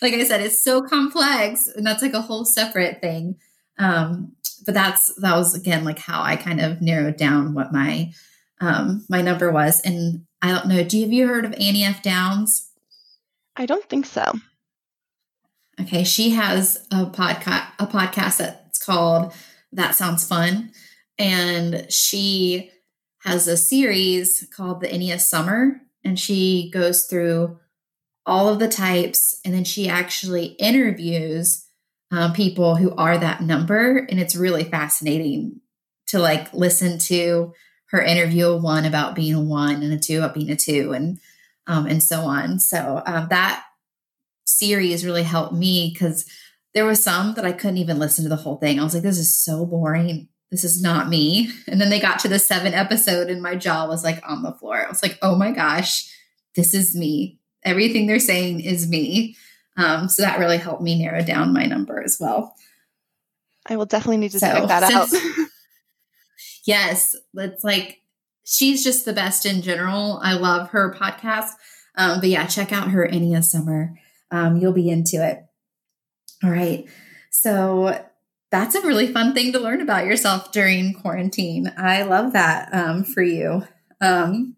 like 0.00 0.14
I 0.14 0.24
said, 0.24 0.40
it's 0.40 0.62
so 0.62 0.82
complex 0.82 1.66
and 1.68 1.86
that's 1.86 2.02
like 2.02 2.14
a 2.14 2.20
whole 2.20 2.44
separate 2.44 3.00
thing. 3.00 3.36
Um, 3.78 4.32
but 4.64 4.74
that's, 4.74 5.12
that 5.16 5.34
was 5.34 5.54
again, 5.54 5.84
like 5.84 5.98
how 5.98 6.22
I 6.22 6.36
kind 6.36 6.60
of 6.60 6.80
narrowed 6.80 7.16
down 7.16 7.54
what 7.54 7.72
my, 7.72 8.12
um, 8.60 9.04
my 9.08 9.22
number 9.22 9.50
was. 9.50 9.80
And 9.80 10.26
I 10.40 10.50
don't 10.50 10.68
know, 10.68 10.84
do 10.84 10.98
you, 10.98 11.04
have 11.04 11.12
you 11.12 11.26
heard 11.26 11.44
of 11.44 11.52
Annie 11.54 11.84
F. 11.84 12.02
Downs? 12.02 12.70
I 13.56 13.66
don't 13.66 13.88
think 13.88 14.06
so. 14.06 14.32
Okay. 15.80 16.04
She 16.04 16.30
has 16.30 16.86
a 16.92 17.06
podcast, 17.06 17.66
a 17.78 17.86
podcast 17.86 18.38
that's 18.38 18.84
called 18.84 19.32
That 19.72 19.94
Sounds 19.94 20.26
Fun. 20.26 20.70
And 21.18 21.86
she 21.90 22.70
has 23.24 23.46
a 23.46 23.56
series 23.56 24.48
called 24.54 24.80
the 24.80 24.88
Ennea 24.88 25.20
Summer 25.20 25.80
and 26.04 26.18
she 26.18 26.70
goes 26.72 27.04
through 27.04 27.58
all 28.26 28.48
of 28.48 28.58
the 28.58 28.68
types 28.68 29.40
and 29.44 29.54
then 29.54 29.64
she 29.64 29.88
actually 29.88 30.46
interviews 30.58 31.66
um, 32.10 32.32
people 32.32 32.76
who 32.76 32.94
are 32.96 33.18
that 33.18 33.42
number 33.42 33.98
and 33.98 34.20
it's 34.20 34.36
really 34.36 34.64
fascinating 34.64 35.60
to 36.08 36.18
like 36.18 36.52
listen 36.52 36.98
to 36.98 37.52
her 37.90 38.02
interview 38.02 38.46
a 38.46 38.56
one 38.56 38.84
about 38.84 39.14
being 39.14 39.34
a 39.34 39.40
one 39.40 39.82
and 39.82 39.92
a 39.92 39.98
two 39.98 40.18
about 40.18 40.34
being 40.34 40.50
a 40.50 40.56
two 40.56 40.92
and 40.92 41.18
um, 41.66 41.86
and 41.86 42.02
so 42.02 42.22
on. 42.22 42.58
So 42.58 43.02
um, 43.06 43.28
that 43.28 43.64
series 44.44 45.06
really 45.06 45.22
helped 45.22 45.54
me 45.54 45.92
because 45.92 46.28
there 46.74 46.84
was 46.84 47.02
some 47.02 47.34
that 47.34 47.44
i 47.44 47.52
couldn't 47.52 47.78
even 47.78 47.98
listen 47.98 48.24
to 48.24 48.28
the 48.28 48.36
whole 48.36 48.56
thing. 48.56 48.80
I 48.80 48.84
was 48.84 48.94
like 48.94 49.02
this 49.02 49.18
is 49.18 49.36
so 49.36 49.64
boring 49.64 50.28
this 50.52 50.64
is 50.64 50.82
not 50.82 51.08
me. 51.08 51.50
And 51.66 51.80
then 51.80 51.88
they 51.88 51.98
got 51.98 52.18
to 52.20 52.28
the 52.28 52.38
seven 52.38 52.74
episode 52.74 53.30
and 53.30 53.42
my 53.42 53.56
jaw 53.56 53.88
was 53.88 54.04
like 54.04 54.22
on 54.28 54.42
the 54.42 54.52
floor. 54.52 54.84
I 54.84 54.88
was 54.88 55.02
like, 55.02 55.18
oh 55.22 55.34
my 55.34 55.50
gosh, 55.50 56.14
this 56.54 56.74
is 56.74 56.94
me. 56.94 57.40
Everything 57.64 58.06
they're 58.06 58.18
saying 58.18 58.60
is 58.60 58.86
me. 58.86 59.34
Um, 59.78 60.10
so 60.10 60.20
that 60.20 60.38
really 60.38 60.58
helped 60.58 60.82
me 60.82 61.02
narrow 61.02 61.24
down 61.24 61.54
my 61.54 61.64
number 61.64 62.02
as 62.02 62.18
well. 62.20 62.54
I 63.66 63.76
will 63.76 63.86
definitely 63.86 64.18
need 64.18 64.32
to 64.32 64.40
so, 64.40 64.46
check 64.46 64.68
that 64.68 64.92
out. 64.92 65.08
yes, 66.66 67.16
it's 67.34 67.64
like 67.64 68.02
she's 68.44 68.84
just 68.84 69.06
the 69.06 69.14
best 69.14 69.46
in 69.46 69.62
general. 69.62 70.20
I 70.22 70.34
love 70.34 70.68
her 70.70 70.92
podcast. 70.92 71.52
Um, 71.96 72.20
but 72.20 72.28
yeah, 72.28 72.46
check 72.46 72.72
out 72.72 72.90
her 72.90 73.08
Ennea 73.08 73.42
Summer. 73.42 73.98
Um, 74.30 74.58
you'll 74.58 74.72
be 74.72 74.90
into 74.90 75.26
it. 75.26 75.42
All 76.44 76.50
right. 76.50 76.86
So 77.30 78.04
that's 78.52 78.74
a 78.74 78.86
really 78.86 79.10
fun 79.10 79.32
thing 79.32 79.50
to 79.52 79.58
learn 79.58 79.80
about 79.80 80.04
yourself 80.04 80.52
during 80.52 80.92
quarantine. 80.92 81.72
I 81.76 82.02
love 82.02 82.34
that 82.34 82.68
um, 82.74 83.02
for 83.02 83.22
you. 83.22 83.66
Um, 84.02 84.56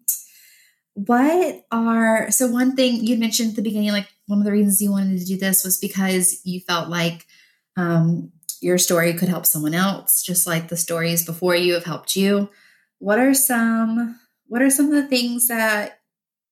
what 0.95 1.65
are 1.71 2.29
so 2.29 2.47
one 2.47 2.75
thing 2.75 3.05
you 3.05 3.17
mentioned 3.17 3.51
at 3.51 3.55
the 3.55 3.61
beginning, 3.61 3.91
like 3.91 4.09
one 4.27 4.39
of 4.39 4.45
the 4.45 4.51
reasons 4.51 4.81
you 4.81 4.91
wanted 4.91 5.17
to 5.17 5.25
do 5.25 5.37
this 5.37 5.63
was 5.63 5.77
because 5.77 6.41
you 6.43 6.59
felt 6.59 6.89
like 6.89 7.25
um, 7.77 8.33
your 8.59 8.77
story 8.77 9.13
could 9.13 9.29
help 9.29 9.45
someone 9.45 9.73
else, 9.73 10.21
just 10.21 10.45
like 10.45 10.67
the 10.67 10.77
stories 10.77 11.25
before 11.25 11.55
you 11.55 11.73
have 11.73 11.85
helped 11.85 12.17
you. 12.17 12.49
What 12.99 13.17
are 13.17 13.33
some 13.33 14.19
what 14.47 14.61
are 14.61 14.69
some 14.69 14.87
of 14.87 14.91
the 14.91 15.07
things 15.07 15.47
that 15.47 15.99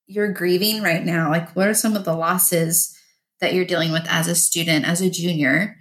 you're 0.07 0.31
grieving 0.31 0.81
right 0.81 1.03
now? 1.03 1.29
Like 1.29 1.53
what 1.57 1.67
are 1.67 1.73
some 1.73 1.97
of 1.97 2.05
the 2.05 2.15
losses 2.15 2.97
that 3.41 3.53
you're 3.53 3.65
dealing 3.65 3.91
with 3.91 4.05
as 4.07 4.29
a 4.29 4.35
student, 4.35 4.85
as 4.87 5.01
a 5.01 5.09
junior? 5.09 5.77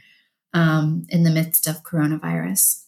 Um, 0.55 1.07
in 1.09 1.23
the 1.23 1.31
midst 1.31 1.67
of 1.67 1.83
coronavirus? 1.83 2.85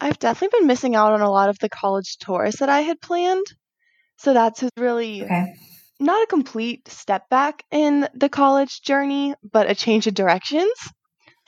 I've 0.00 0.18
definitely 0.18 0.58
been 0.58 0.66
missing 0.66 0.96
out 0.96 1.12
on 1.12 1.20
a 1.20 1.30
lot 1.30 1.48
of 1.48 1.58
the 1.60 1.68
college 1.68 2.18
tours 2.18 2.56
that 2.56 2.68
I 2.68 2.80
had 2.80 3.00
planned. 3.00 3.46
So 4.16 4.32
that's 4.32 4.64
really 4.76 5.22
okay. 5.22 5.54
not 6.00 6.22
a 6.22 6.26
complete 6.26 6.88
step 6.88 7.28
back 7.28 7.62
in 7.70 8.08
the 8.14 8.28
college 8.28 8.82
journey, 8.82 9.34
but 9.52 9.70
a 9.70 9.74
change 9.74 10.06
of 10.06 10.14
directions. 10.14 10.72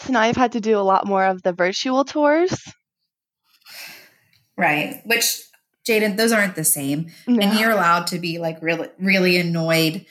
So 0.01 0.13
now 0.13 0.21
I've 0.21 0.37
had 0.37 0.53
to 0.53 0.61
do 0.61 0.79
a 0.79 0.81
lot 0.81 1.07
more 1.07 1.25
of 1.25 1.43
the 1.43 1.53
virtual 1.53 2.05
tours. 2.05 2.57
Right. 4.57 5.01
Which, 5.05 5.43
Jayden, 5.87 6.17
those 6.17 6.33
aren't 6.33 6.55
the 6.55 6.65
same. 6.65 7.09
No. 7.27 7.43
And 7.43 7.59
you're 7.59 7.71
allowed 7.71 8.07
to 8.09 8.19
be 8.19 8.39
like 8.39 8.63
really, 8.63 8.89
really 8.99 9.37
annoyed 9.37 10.07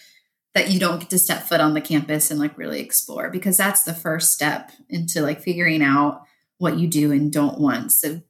that 0.56 0.72
you 0.72 0.80
don't 0.80 1.00
get 1.00 1.10
to 1.10 1.20
step 1.20 1.44
foot 1.44 1.60
on 1.60 1.74
the 1.74 1.82
campus 1.82 2.32
and 2.32 2.39
like 2.39 2.58
really 2.58 2.80
explore 2.80 3.30
because 3.30 3.58
that's 3.58 3.84
the 3.84 3.94
first 3.94 4.32
step 4.32 4.72
into 4.89 5.22
like 5.22 5.41
figuring 5.41 5.84
out 5.84 6.22
what 6.58 6.80
you 6.80 6.88
do 6.88 7.12
and 7.12 7.32
don't 7.32 7.60
want. 7.60 7.91
So 7.91 8.22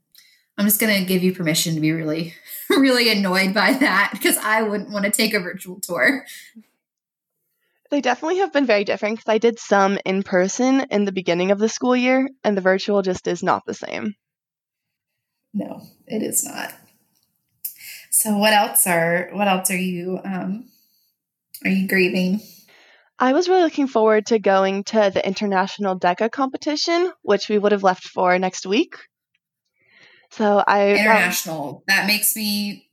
I'm 0.58 0.66
just 0.66 0.82
going 0.82 1.00
to 1.00 1.06
give 1.06 1.24
you 1.24 1.36
permission 1.36 1.76
to 1.76 1.80
be 1.80 1.92
really, 1.92 2.34
really 2.70 3.12
annoyed 3.12 3.54
by 3.54 3.74
that 3.74 4.10
because 4.12 4.38
I 4.38 4.64
wouldn't 4.64 4.90
want 4.90 5.06
to 5.06 5.12
take 5.12 5.36
a 5.36 5.40
virtual 5.40 5.80
tour. 5.80 6.26
They 7.92 8.02
definitely 8.02 8.40
have 8.40 8.52
been 8.52 8.66
very 8.66 8.84
different 8.84 9.20
because 9.20 9.32
I 9.32 9.38
did 9.38 9.60
some 9.60 10.00
in 10.04 10.24
person 10.24 10.88
in 10.90 11.06
the 11.06 11.12
beginning 11.12 11.52
of 11.52 11.60
the 11.60 11.70
school 11.70 11.96
year, 11.96 12.28
and 12.44 12.58
the 12.58 12.62
virtual 12.62 13.04
just 13.04 13.28
is 13.28 13.44
not 13.44 13.64
the 13.68 13.76
same. 13.76 14.16
No, 15.54 15.84
it 16.08 16.24
is 16.24 16.44
not. 16.44 16.74
So 18.10 18.38
what 18.38 18.54
else 18.54 18.88
are 18.88 19.30
what 19.34 19.48
else 19.48 19.70
are 19.70 19.78
you 19.78 20.20
um, 20.26 20.68
are 21.64 21.72
you 21.72 21.88
grieving? 21.88 22.42
I 23.18 23.34
was 23.34 23.48
really 23.48 23.64
looking 23.64 23.88
forward 23.88 24.26
to 24.28 24.40
going 24.40 24.84
to 24.86 25.12
the 25.14 25.26
international 25.26 25.98
DECA 25.98 26.32
competition, 26.32 27.12
which 27.22 27.48
we 27.48 27.58
would 27.58 27.72
have 27.72 27.84
left 27.84 28.04
for 28.04 28.38
next 28.38 28.66
week. 28.66 28.96
So 30.32 30.62
I 30.66 30.92
um, 30.92 30.98
international. 30.98 31.70
Um, 31.70 31.84
that 31.88 32.08
makes 32.08 32.36
me 32.36 32.90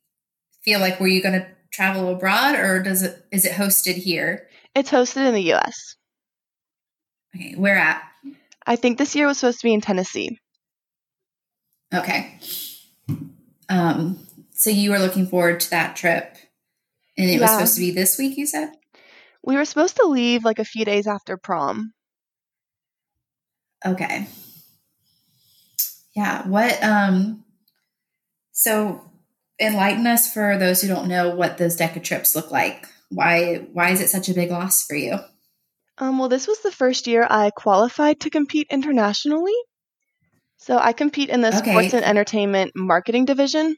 feel 0.63 0.79
like 0.79 1.01
were 1.01 1.09
you 1.09 1.23
going 1.23 1.41
to 1.41 1.47
travel 1.73 2.09
abroad, 2.09 2.55
or 2.55 2.81
does 2.83 3.03
it 3.03 3.25
is 3.33 3.45
it 3.45 3.53
hosted 3.53 3.95
here? 3.95 4.49
It's 4.75 4.91
hosted 4.91 5.27
in 5.27 5.35
the 5.35 5.43
U.S. 5.43 5.97
Okay, 7.35 7.55
where 7.55 7.79
at? 7.79 8.03
I 8.65 8.77
think 8.77 8.99
this 8.99 9.17
year 9.17 9.27
was 9.27 9.39
supposed 9.39 9.61
to 9.61 9.65
be 9.65 9.75
in 9.75 9.81
Tennessee. 9.81 10.39
Okay. 11.93 12.39
Um. 13.69 14.27
So 14.53 14.71
you 14.71 14.93
were 14.93 14.99
looking 14.99 15.27
forward 15.27 15.59
to 15.61 15.71
that 15.71 15.97
trip. 15.97 16.37
And 17.17 17.29
it 17.29 17.35
yeah. 17.35 17.41
was 17.41 17.51
supposed 17.51 17.75
to 17.75 17.81
be 17.81 17.91
this 17.91 18.19
week, 18.19 18.37
you 18.37 18.47
said? 18.47 18.71
We 19.45 19.57
were 19.57 19.65
supposed 19.65 19.97
to 19.97 20.07
leave 20.07 20.45
like 20.45 20.59
a 20.59 20.65
few 20.65 20.85
days 20.85 21.07
after 21.07 21.37
prom. 21.37 21.93
Okay. 23.85 24.29
Yeah. 26.15 26.47
What, 26.47 26.83
um, 26.83 27.45
so 28.53 29.03
enlighten 29.61 30.07
us 30.07 30.33
for 30.33 30.57
those 30.57 30.81
who 30.81 30.89
don't 30.89 31.09
know 31.09 31.35
what 31.35 31.59
those 31.59 31.77
DECA 31.77 32.03
trips 32.03 32.35
look 32.37 32.51
like. 32.51 32.87
Why, 33.11 33.67
why 33.73 33.91
is 33.91 34.01
it 34.01 34.09
such 34.09 34.29
a 34.29 34.35
big 34.35 34.51
loss 34.51 34.85
for 34.85 34.95
you? 34.95 35.19
Um, 35.99 36.19
well, 36.19 36.29
this 36.29 36.47
was 36.47 36.61
the 36.61 36.73
first 36.73 37.07
year 37.07 37.27
I 37.29 37.51
qualified 37.51 38.21
to 38.21 38.31
compete 38.31 38.69
internationally. 38.71 39.55
So 40.59 40.79
I 40.79 40.93
compete 40.93 41.29
in 41.29 41.41
the 41.41 41.49
okay. 41.49 41.59
sports 41.59 41.95
and 41.95 42.05
entertainment 42.05 42.73
marketing 42.75 43.25
division. 43.25 43.77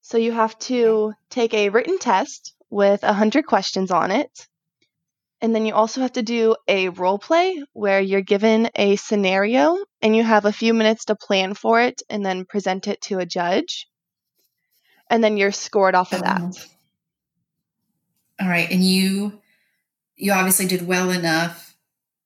So 0.00 0.18
you 0.18 0.32
have 0.32 0.58
to 0.60 1.12
take 1.30 1.54
a 1.54 1.68
written 1.68 1.98
test 1.98 2.54
with 2.70 3.02
100 3.02 3.46
questions 3.46 3.90
on 3.90 4.10
it. 4.10 4.46
And 5.40 5.54
then 5.54 5.66
you 5.66 5.74
also 5.74 6.00
have 6.00 6.12
to 6.12 6.22
do 6.22 6.56
a 6.66 6.88
role 6.88 7.18
play 7.18 7.62
where 7.72 8.00
you're 8.00 8.22
given 8.22 8.70
a 8.74 8.96
scenario 8.96 9.78
and 10.02 10.16
you 10.16 10.24
have 10.24 10.44
a 10.44 10.52
few 10.52 10.74
minutes 10.74 11.04
to 11.06 11.14
plan 11.14 11.54
for 11.54 11.80
it 11.80 12.02
and 12.10 12.26
then 12.26 12.44
present 12.44 12.88
it 12.88 13.00
to 13.02 13.18
a 13.18 13.26
judge. 13.26 13.86
And 15.08 15.22
then 15.22 15.36
you're 15.36 15.52
scored 15.52 15.94
off 15.94 16.12
of 16.12 16.22
that. 16.22 16.40
Oh. 16.42 16.52
All 18.40 18.48
right. 18.48 18.70
And 18.70 18.84
you 18.84 19.40
you 20.16 20.32
obviously 20.32 20.66
did 20.66 20.86
well 20.86 21.10
enough 21.10 21.76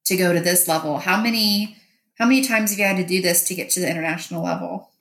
to 0.07 0.17
go 0.17 0.33
to 0.33 0.41
this 0.41 0.67
level. 0.67 0.99
How 0.99 1.21
many 1.21 1.77
how 2.19 2.27
many 2.27 2.43
times 2.43 2.71
have 2.71 2.79
you 2.79 2.85
had 2.85 2.97
to 2.97 3.07
do 3.07 3.21
this 3.21 3.45
to 3.49 3.55
get 3.55 3.71
to 3.71 3.81
the 3.81 3.91
international 3.91 4.43
level? 4.43 4.92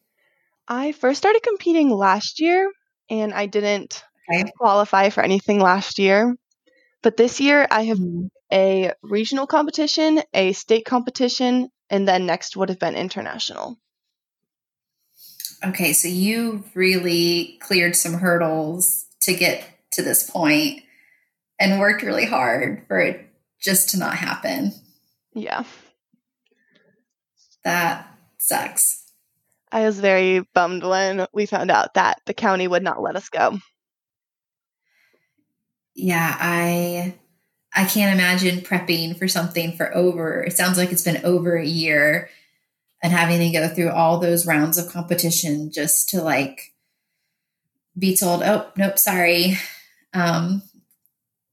I 0.72 0.94
first 0.94 1.18
started 1.18 1.44
competing 1.44 1.90
last 1.90 2.40
year 2.40 2.72
and 3.10 3.34
I 3.34 3.46
didn't 3.46 4.06
okay. 4.32 4.50
qualify 4.58 5.10
for 5.10 5.22
anything 5.22 5.60
last 5.60 6.00
year. 6.00 6.34
But 7.04 7.18
this 7.18 7.42
year 7.42 7.68
I 7.70 7.84
have 7.84 7.98
mm-hmm. 7.98 8.28
a 8.54 8.94
regional 9.04 9.48
competition, 9.48 10.22
a 10.34 10.54
state 10.54 10.86
competition, 10.86 11.70
and 11.90 12.08
then 12.08 12.26
next 12.26 12.56
would 12.56 12.70
have 12.70 12.80
been 12.80 12.96
international. 12.96 13.78
okay, 15.62 15.92
so 15.92 16.08
you 16.08 16.64
really 16.74 17.58
cleared 17.60 17.98
some 17.98 18.14
hurdles 18.14 19.08
to 19.24 19.34
get 19.36 19.66
to 19.92 20.02
this 20.02 20.30
point 20.30 20.84
and 21.60 21.82
worked 21.82 22.02
really 22.02 22.26
hard 22.26 22.86
for 22.88 22.98
it 22.98 23.28
just 23.60 23.90
to 23.90 24.00
not 24.00 24.16
happen. 24.16 24.72
Yeah. 25.34 25.66
That 27.66 28.08
sucks. 28.38 29.01
I 29.72 29.86
was 29.86 30.00
very 30.00 30.42
bummed 30.54 30.84
when 30.84 31.26
we 31.34 31.46
found 31.46 31.72
out 31.72 31.94
that 31.94 32.22
the 32.26 32.34
county 32.34 32.68
would 32.68 32.84
not 32.84 33.02
let 33.02 33.16
us 33.16 33.30
go. 33.30 33.58
Yeah, 35.96 36.36
I 36.40 37.16
I 37.74 37.86
can't 37.86 38.14
imagine 38.18 38.60
prepping 38.62 39.18
for 39.18 39.28
something 39.28 39.74
for 39.78 39.96
over 39.96 40.44
it 40.44 40.54
sounds 40.54 40.78
like 40.78 40.92
it's 40.92 41.04
been 41.04 41.24
over 41.26 41.56
a 41.58 41.66
year 41.66 42.30
and 43.04 43.12
having 43.14 43.40
to 43.40 43.50
go 43.58 43.68
through 43.68 43.90
all 43.92 44.20
those 44.20 44.46
rounds 44.46 44.78
of 44.78 44.92
competition 44.92 45.72
just 45.72 46.10
to 46.10 46.22
like 46.22 46.74
be 47.98 48.16
told, 48.16 48.44
"Oh, 48.44 48.68
nope, 48.78 48.98
sorry. 49.00 49.58
Um 50.14 50.64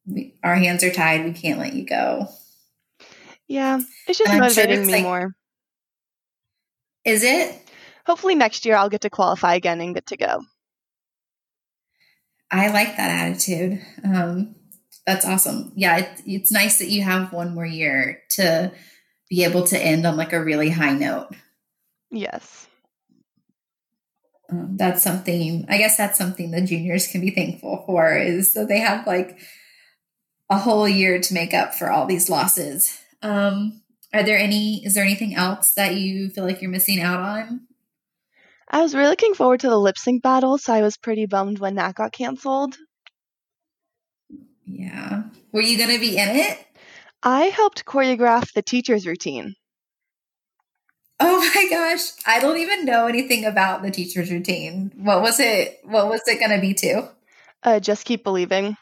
we, 0.07 0.35
our 0.43 0.55
hands 0.57 0.83
are 0.85 0.93
tied. 0.93 1.25
We 1.25 1.33
can't 1.33 1.59
let 1.59 1.75
you 1.75 1.85
go." 1.85 2.29
Yeah, 3.47 3.81
it's 4.07 4.19
just 4.19 4.31
I'm 4.31 4.37
sure 4.37 4.41
motivating 4.43 4.79
it's 4.81 4.87
me 4.87 4.93
like- 4.95 5.03
more. 5.05 5.35
Is 7.05 7.23
it? 7.23 7.68
Hopefully 8.09 8.35
next 8.35 8.65
year 8.65 8.75
I'll 8.75 8.89
get 8.89 9.03
to 9.03 9.11
qualify 9.11 9.55
again 9.55 9.83
and 9.83 9.95
get 9.95 10.07
to 10.07 10.17
go. 10.17 10.43
I 12.51 12.71
like 12.71 12.97
that 12.97 13.29
attitude. 13.29 13.83
Um, 14.03 14.57
that's 15.07 15.27
awesome. 15.27 15.73
Yeah, 15.77 15.99
it, 15.99 16.23
it's 16.25 16.51
nice 16.51 16.79
that 16.79 16.89
you 16.89 17.03
have 17.03 17.35
one 17.35 17.55
more 17.55 17.67
year 17.67 18.23
to 18.37 18.73
be 19.29 19.45
able 19.45 19.67
to 19.67 19.79
end 19.79 20.07
on 20.07 20.17
like 20.17 20.33
a 20.33 20.43
really 20.43 20.71
high 20.71 20.95
note. 20.95 21.29
Yes. 22.11 22.67
Um, 24.51 24.79
that's 24.79 25.03
something. 25.03 25.67
I 25.69 25.77
guess 25.77 25.99
that's 25.99 26.17
something 26.17 26.51
the 26.51 26.63
juniors 26.63 27.09
can 27.09 27.21
be 27.21 27.31
thankful 27.31 27.85
for 27.85 28.17
is 28.17 28.55
that 28.55 28.69
they 28.69 28.79
have 28.79 29.07
like 29.07 29.39
a 30.49 30.57
whole 30.57 30.89
year 30.89 31.21
to 31.21 31.35
make 31.35 31.53
up 31.53 31.75
for 31.75 31.91
all 31.91 32.07
these 32.07 32.31
losses. 32.31 33.03
Um, 33.21 33.83
are 34.15 34.23
there 34.23 34.39
any? 34.39 34.83
Is 34.83 34.95
there 34.95 35.05
anything 35.05 35.35
else 35.35 35.75
that 35.75 35.97
you 35.97 36.31
feel 36.31 36.45
like 36.45 36.63
you're 36.63 36.71
missing 36.71 37.03
out 37.03 37.21
on? 37.21 37.68
I 38.71 38.83
was 38.83 38.95
really 38.95 39.09
looking 39.09 39.35
forward 39.35 39.61
to 39.61 39.69
the 39.69 39.79
lip 39.79 39.97
sync 39.97 40.23
battle, 40.23 40.59
so 40.59 40.73
I 40.73 40.83
was 40.83 40.97
pretty 40.97 41.27
bummed 41.27 41.59
when 41.59 41.77
that 41.77 41.95
got 41.95 42.13
canceled. 42.13 42.77
Yeah. 44.67 45.23
Were 45.53 45.63
you 45.63 45.79
going 45.79 45.95
to 45.95 46.01
be 46.01 46.19
in 46.19 46.29
it? 46.29 46.59
I 47.23 47.45
helped 47.45 47.87
choreograph 47.87 48.53
the 48.53 48.63
teacher's 48.63 49.07
routine. 49.07 49.55
Oh 51.21 51.39
my 51.55 51.69
gosh. 51.71 52.13
I 52.27 52.41
don't 52.41 52.59
even 52.59 52.85
know 52.85 53.07
anything 53.07 53.45
about 53.45 53.83
the 53.83 53.91
teacher's 53.91 54.31
routine. 54.31 54.93
What 54.97 55.23
was 55.23 55.41
it? 55.41 55.81
What 55.85 56.09
was 56.09 56.21
it 56.27 56.39
going 56.39 56.53
to 56.53 56.61
be 56.61 56.75
to? 56.75 57.09
Uh, 57.63 57.81
just 57.81 58.05
keep 58.05 58.23
believing. 58.23 58.77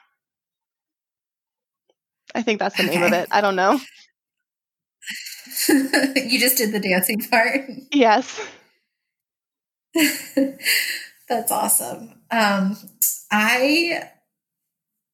I 2.35 2.42
think 2.42 2.59
that's 2.59 2.77
the 2.77 2.83
name 2.83 3.03
of 3.03 3.12
it. 3.12 3.29
I 3.31 3.40
don't 3.40 3.57
know. 3.57 3.81
you 5.68 6.38
just 6.38 6.59
did 6.59 6.72
the 6.72 6.81
dancing 6.81 7.20
part. 7.20 7.70
Yes. 7.92 8.38
That's 11.28 11.50
awesome. 11.50 12.20
Um, 12.30 12.76
I 13.30 14.11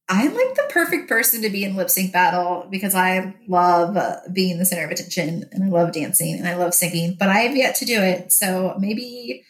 I'm 0.09 0.35
like 0.35 0.55
the 0.55 0.69
perfect 0.69 1.09
person 1.09 1.43
to 1.43 1.49
be 1.49 1.65
in 1.65 1.77
lip 1.77 1.89
sync 1.89 2.13
battle 2.13 2.67
because 2.71 2.95
I 2.95 3.35
love 3.49 3.97
uh, 3.97 4.17
being 4.33 4.59
the 4.59 4.67
center 4.67 4.85
of 4.85 4.91
attention 4.91 5.49
and 5.53 5.65
I 5.65 5.69
love 5.69 5.93
dancing 5.93 6.35
and 6.39 6.47
I 6.47 6.55
love 6.57 6.75
singing, 6.75 7.17
but 7.19 7.29
I 7.29 7.41
have 7.41 7.57
yet 7.57 7.77
to 7.77 7.87
do 7.87 8.01
it. 8.01 8.31
So 8.33 8.75
maybe 8.79 9.45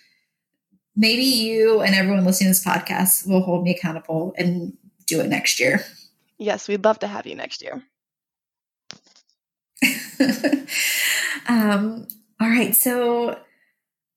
maybe 0.95 1.25
you 1.25 1.81
and 1.81 1.95
everyone 1.95 2.25
listening 2.25 2.53
to 2.53 2.61
this 2.61 2.65
podcast 2.65 3.27
will 3.27 3.43
hold 3.43 3.65
me 3.65 3.75
accountable 3.75 4.35
and 4.37 4.75
do 5.07 5.21
it 5.21 5.29
next 5.29 5.59
year. 5.59 5.85
Yes, 6.39 6.69
we'd 6.69 6.85
love 6.85 6.99
to 7.01 7.07
have 7.07 7.27
you 7.27 7.35
next 7.35 7.63
year. 7.63 7.83
um, 11.49 12.07
all 12.41 12.49
right. 12.49 12.75
So, 12.75 13.39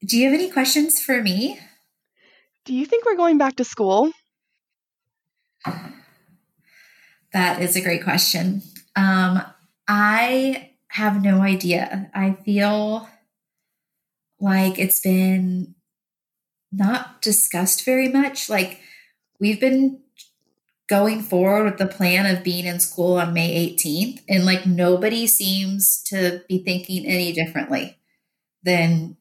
do 0.05 0.17
you 0.17 0.25
have 0.25 0.33
any 0.33 0.51
questions 0.51 1.01
for 1.01 1.21
me? 1.21 1.59
Do 2.65 2.73
you 2.73 2.85
think 2.85 3.05
we're 3.05 3.15
going 3.15 3.37
back 3.37 3.55
to 3.57 3.63
school? 3.63 4.11
That 7.33 7.61
is 7.61 7.75
a 7.75 7.81
great 7.81 8.03
question. 8.03 8.61
Um, 8.95 9.41
I 9.87 10.71
have 10.89 11.21
no 11.21 11.41
idea. 11.41 12.09
I 12.13 12.33
feel 12.45 13.09
like 14.39 14.79
it's 14.79 15.01
been 15.01 15.75
not 16.71 17.21
discussed 17.21 17.83
very 17.85 18.07
much. 18.07 18.49
Like, 18.49 18.79
we've 19.39 19.59
been 19.59 20.01
going 20.87 21.21
forward 21.21 21.65
with 21.65 21.77
the 21.77 21.87
plan 21.87 22.25
of 22.25 22.43
being 22.43 22.65
in 22.65 22.79
school 22.79 23.17
on 23.17 23.33
May 23.33 23.75
18th, 23.75 24.21
and 24.29 24.45
like 24.45 24.65
nobody 24.65 25.25
seems 25.27 26.03
to 26.03 26.43
be 26.47 26.59
thinking 26.59 27.05
any 27.05 27.33
differently 27.33 27.97
than 28.63 29.17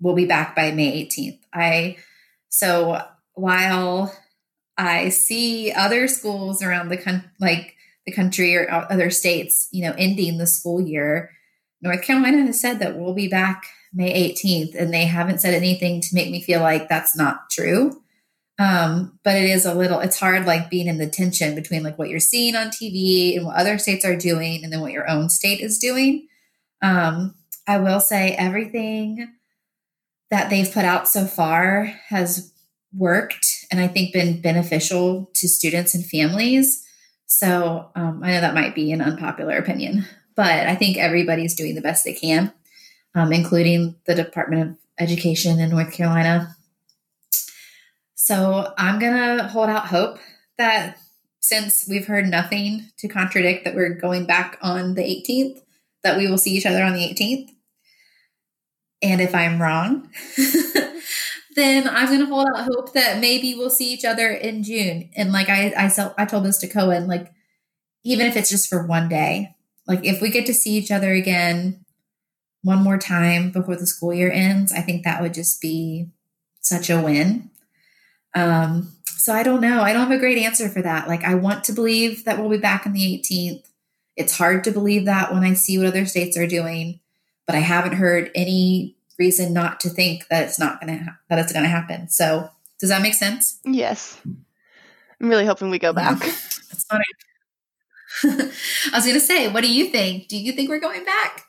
we'll 0.00 0.14
be 0.14 0.26
back 0.26 0.54
by 0.54 0.70
May 0.70 1.06
18th. 1.06 1.40
I 1.52 1.96
so 2.48 3.00
while 3.34 4.14
I 4.76 5.08
see 5.08 5.72
other 5.72 6.08
schools 6.08 6.62
around 6.62 6.88
the 6.88 6.96
country, 6.96 7.28
like 7.40 7.74
the 8.06 8.12
country 8.12 8.56
or 8.56 8.70
other 8.70 9.10
states, 9.10 9.68
you 9.72 9.84
know, 9.84 9.94
ending 9.96 10.38
the 10.38 10.46
school 10.46 10.80
year, 10.80 11.30
North 11.80 12.02
Carolina 12.02 12.46
has 12.46 12.60
said 12.60 12.78
that 12.78 12.96
we'll 12.96 13.14
be 13.14 13.28
back 13.28 13.66
May 13.92 14.32
18th, 14.32 14.74
and 14.74 14.92
they 14.92 15.04
haven't 15.04 15.40
said 15.40 15.54
anything 15.54 16.00
to 16.00 16.14
make 16.14 16.30
me 16.30 16.42
feel 16.42 16.60
like 16.60 16.88
that's 16.88 17.16
not 17.16 17.50
true. 17.50 18.02
Um, 18.58 19.18
but 19.24 19.36
it 19.36 19.44
is 19.44 19.66
a 19.66 19.74
little, 19.74 20.00
it's 20.00 20.18
hard 20.18 20.46
like 20.46 20.70
being 20.70 20.86
in 20.86 20.98
the 20.98 21.08
tension 21.08 21.54
between 21.54 21.82
like 21.82 21.98
what 21.98 22.08
you're 22.08 22.20
seeing 22.20 22.54
on 22.54 22.68
TV 22.68 23.36
and 23.36 23.46
what 23.46 23.56
other 23.56 23.78
states 23.78 24.04
are 24.04 24.16
doing 24.16 24.62
and 24.62 24.72
then 24.72 24.80
what 24.80 24.92
your 24.92 25.08
own 25.10 25.28
state 25.28 25.60
is 25.60 25.78
doing. 25.78 26.28
Um, 26.82 27.34
I 27.66 27.78
will 27.78 28.00
say 28.00 28.32
everything 28.32 29.32
that 30.34 30.50
they've 30.50 30.72
put 30.72 30.84
out 30.84 31.06
so 31.06 31.26
far 31.26 31.84
has 32.08 32.52
worked 32.92 33.46
and 33.70 33.78
I 33.78 33.86
think 33.86 34.12
been 34.12 34.40
beneficial 34.40 35.30
to 35.32 35.46
students 35.46 35.94
and 35.94 36.04
families. 36.04 36.84
So 37.26 37.88
um, 37.94 38.20
I 38.20 38.32
know 38.32 38.40
that 38.40 38.52
might 38.52 38.74
be 38.74 38.90
an 38.90 39.00
unpopular 39.00 39.56
opinion, 39.56 40.06
but 40.34 40.66
I 40.66 40.74
think 40.74 40.96
everybody's 40.96 41.54
doing 41.54 41.76
the 41.76 41.80
best 41.80 42.02
they 42.02 42.14
can, 42.14 42.52
um, 43.14 43.32
including 43.32 43.94
the 44.06 44.16
Department 44.16 44.62
of 44.70 44.76
Education 44.98 45.60
in 45.60 45.70
North 45.70 45.92
Carolina. 45.92 46.56
So 48.16 48.74
I'm 48.76 48.98
going 48.98 49.38
to 49.38 49.44
hold 49.44 49.68
out 49.68 49.86
hope 49.86 50.18
that 50.58 50.98
since 51.38 51.86
we've 51.88 52.08
heard 52.08 52.26
nothing 52.26 52.90
to 52.98 53.06
contradict 53.06 53.64
that 53.66 53.76
we're 53.76 53.94
going 53.94 54.26
back 54.26 54.58
on 54.60 54.94
the 54.94 55.02
18th, 55.02 55.62
that 56.02 56.18
we 56.18 56.26
will 56.26 56.38
see 56.38 56.56
each 56.56 56.66
other 56.66 56.82
on 56.82 56.94
the 56.94 57.08
18th. 57.08 57.53
And 59.04 59.20
if 59.20 59.34
I'm 59.34 59.60
wrong, 59.60 60.08
then 61.56 61.86
I'm 61.86 62.06
going 62.06 62.20
to 62.20 62.26
hold 62.26 62.48
out 62.48 62.64
hope 62.64 62.94
that 62.94 63.20
maybe 63.20 63.54
we'll 63.54 63.68
see 63.68 63.92
each 63.92 64.04
other 64.04 64.30
in 64.30 64.62
June. 64.62 65.10
And 65.14 65.30
like 65.30 65.50
I, 65.50 65.74
I, 65.76 66.12
I 66.16 66.24
told 66.24 66.44
this 66.44 66.56
to 66.58 66.68
Cohen, 66.68 67.06
like 67.06 67.30
even 68.02 68.26
if 68.26 68.34
it's 68.34 68.48
just 68.48 68.70
for 68.70 68.86
one 68.86 69.10
day, 69.10 69.54
like 69.86 70.02
if 70.04 70.22
we 70.22 70.30
get 70.30 70.46
to 70.46 70.54
see 70.54 70.72
each 70.72 70.90
other 70.90 71.12
again 71.12 71.84
one 72.62 72.82
more 72.82 72.96
time 72.96 73.50
before 73.50 73.76
the 73.76 73.86
school 73.86 74.14
year 74.14 74.32
ends, 74.32 74.72
I 74.72 74.80
think 74.80 75.04
that 75.04 75.20
would 75.20 75.34
just 75.34 75.60
be 75.60 76.08
such 76.62 76.88
a 76.88 76.98
win. 76.98 77.50
Um, 78.34 78.94
so 79.04 79.34
I 79.34 79.42
don't 79.42 79.60
know. 79.60 79.82
I 79.82 79.92
don't 79.92 80.08
have 80.08 80.16
a 80.16 80.18
great 80.18 80.38
answer 80.38 80.70
for 80.70 80.80
that. 80.80 81.08
Like 81.08 81.24
I 81.24 81.34
want 81.34 81.64
to 81.64 81.72
believe 81.72 82.24
that 82.24 82.38
we'll 82.38 82.48
be 82.48 82.56
back 82.56 82.86
on 82.86 82.94
the 82.94 83.22
18th. 83.22 83.64
It's 84.16 84.38
hard 84.38 84.64
to 84.64 84.70
believe 84.70 85.04
that 85.04 85.30
when 85.34 85.44
I 85.44 85.52
see 85.52 85.76
what 85.76 85.88
other 85.88 86.06
states 86.06 86.38
are 86.38 86.46
doing, 86.46 87.00
but 87.46 87.54
I 87.54 87.60
haven't 87.60 87.96
heard 87.96 88.30
any 88.34 88.93
reason 89.18 89.52
not 89.52 89.80
to 89.80 89.88
think 89.88 90.26
that 90.28 90.44
it's 90.44 90.58
not 90.58 90.80
going 90.80 90.98
to 90.98 91.04
ha- 91.04 91.18
that 91.28 91.38
it's 91.38 91.52
going 91.52 91.64
to 91.64 91.68
happen. 91.68 92.08
So 92.08 92.48
does 92.80 92.90
that 92.90 93.02
make 93.02 93.14
sense? 93.14 93.60
Yes. 93.64 94.20
I'm 94.24 95.28
really 95.28 95.46
hoping 95.46 95.70
we 95.70 95.78
go 95.78 95.92
back. 95.92 96.18
That's 96.20 96.86
not. 96.90 97.00
I 98.24 98.96
was 98.96 99.04
going 99.04 99.14
to 99.14 99.20
say, 99.20 99.48
what 99.48 99.62
do 99.62 99.72
you 99.72 99.86
think? 99.86 100.28
Do 100.28 100.36
you 100.36 100.52
think 100.52 100.68
we're 100.68 100.80
going 100.80 101.04
back? 101.04 101.44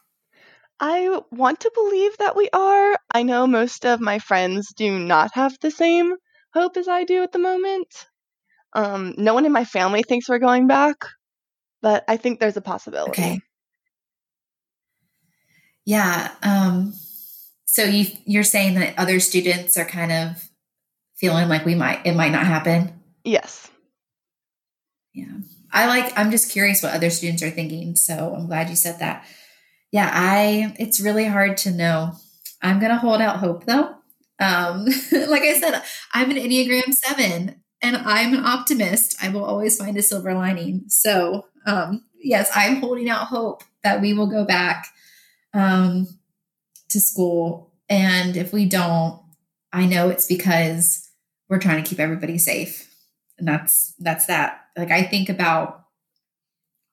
I 0.80 1.22
want 1.32 1.62
to 1.62 1.72
believe 1.74 2.18
that 2.18 2.36
we 2.36 2.50
are. 2.52 2.98
I 3.14 3.24
know 3.24 3.48
most 3.48 3.86
of 3.86 4.02
my 4.02 4.20
friends 4.20 4.74
do 4.76 4.98
not 5.00 5.32
have 5.34 5.58
the 5.62 5.72
same 5.72 6.16
hope 6.54 6.78
as 6.78 6.88
I 6.88 7.04
do 7.04 7.24
at 7.24 7.32
the 7.32 7.40
moment. 7.40 8.08
Um, 8.74 9.14
no 9.18 9.34
one 9.34 9.46
in 9.46 9.52
my 9.54 9.64
family 9.64 10.04
thinks 10.04 10.28
we're 10.28 10.40
going 10.40 10.68
back, 10.68 11.06
but 11.82 12.04
I 12.08 12.18
think 12.18 12.40
there's 12.40 12.58
a 12.58 12.62
possibility. 12.62 13.12
Okay. 13.12 13.40
Yeah. 15.86 16.32
Um, 16.44 16.94
so 17.76 17.84
you 17.84 18.06
you're 18.24 18.44
saying 18.44 18.76
that 18.76 18.98
other 18.98 19.20
students 19.20 19.76
are 19.76 19.84
kind 19.84 20.10
of 20.10 20.50
feeling 21.18 21.50
like 21.50 21.66
we 21.66 21.76
might 21.76 22.06
it 22.06 22.16
might 22.16 22.32
not 22.32 22.46
happen. 22.46 23.02
Yes. 23.26 23.70
Yeah. 25.14 25.40
I 25.74 25.88
like 25.88 26.18
I'm 26.18 26.32
just 26.32 26.54
curious 26.54 26.82
what 26.82 26.94
other 26.94 27.10
students 27.10 27.44
are 27.44 27.50
thinking. 27.50 27.98
So 27.98 28.34
I'm 28.34 28.48
glad 28.48 28.70
you 28.70 28.78
said 28.78 29.00
that. 29.00 29.26
Yeah, 29.92 30.10
I 30.10 30.74
it's 30.80 31.02
really 31.02 31.26
hard 31.26 31.58
to 31.58 31.72
know. 31.72 32.14
I'm 32.62 32.80
gonna 32.80 32.98
hold 32.98 33.20
out 33.20 33.40
hope 33.40 33.66
though. 33.66 33.94
Um, 34.40 34.86
like 35.12 35.44
I 35.44 35.60
said, 35.60 35.84
I'm 36.14 36.32
an 36.32 36.38
Enneagram 36.38 36.94
7 36.94 37.62
and 37.82 37.98
I'm 37.98 38.34
an 38.34 38.46
optimist. 38.46 39.22
I 39.22 39.28
will 39.30 39.44
always 39.44 39.78
find 39.78 39.98
a 39.98 40.02
silver 40.02 40.34
lining. 40.34 40.86
So, 40.88 41.48
um, 41.66 42.06
yes, 42.22 42.50
I'm 42.56 42.78
holding 42.78 43.10
out 43.10 43.28
hope 43.28 43.64
that 43.84 44.00
we 44.00 44.14
will 44.14 44.28
go 44.28 44.46
back 44.46 44.88
um, 45.54 46.08
to 46.90 47.00
school. 47.00 47.72
And 47.90 48.38
if 48.38 48.54
we 48.54 48.66
don't, 48.66 49.22
I 49.72 49.86
know 49.86 50.10
it's 50.10 50.28
because 50.28 51.10
we're 51.50 51.60
trying 51.60 51.84
to 51.84 51.90
keep 51.90 52.00
everybody 52.00 52.38
safe. 52.38 52.94
And 53.38 53.48
that's 53.48 53.94
that's 54.00 54.26
that. 54.28 54.62
Like 54.78 54.92
I 54.92 55.04
think 55.04 55.30
about 55.30 55.86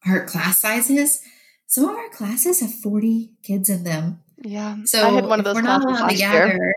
our 0.06 0.24
class 0.24 0.58
sizes. 0.58 1.20
Some 1.66 1.84
of 1.84 1.96
our 1.96 2.08
classes 2.10 2.60
have 2.60 2.74
40 2.74 3.32
kids 3.42 3.70
in 3.70 3.84
them. 3.84 4.20
Yeah. 4.42 4.76
So 4.84 5.08
I 5.08 5.12
had 5.12 5.26
one 5.26 5.38
of 5.38 5.44
those 5.44 5.60
classes 5.60 5.84
last 5.84 6.18
year. 6.20 6.74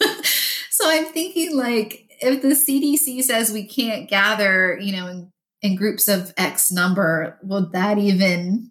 so 0.70 0.88
I'm 0.88 1.06
thinking 1.06 1.56
like 1.56 2.08
if 2.20 2.42
the 2.42 2.48
CDC 2.48 3.22
says 3.22 3.52
we 3.52 3.66
can't 3.66 4.08
gather, 4.08 4.78
you 4.80 4.92
know, 4.92 5.06
in, 5.08 5.32
in 5.62 5.76
groups 5.76 6.08
of 6.08 6.32
X 6.36 6.70
number, 6.70 7.38
would 7.42 7.72
that 7.72 7.98
even 7.98 8.70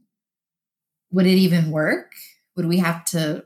would 1.12 1.26
it 1.26 1.38
even 1.38 1.72
work? 1.72 2.12
Would 2.58 2.66
we 2.66 2.80
have 2.80 3.06
to 3.06 3.46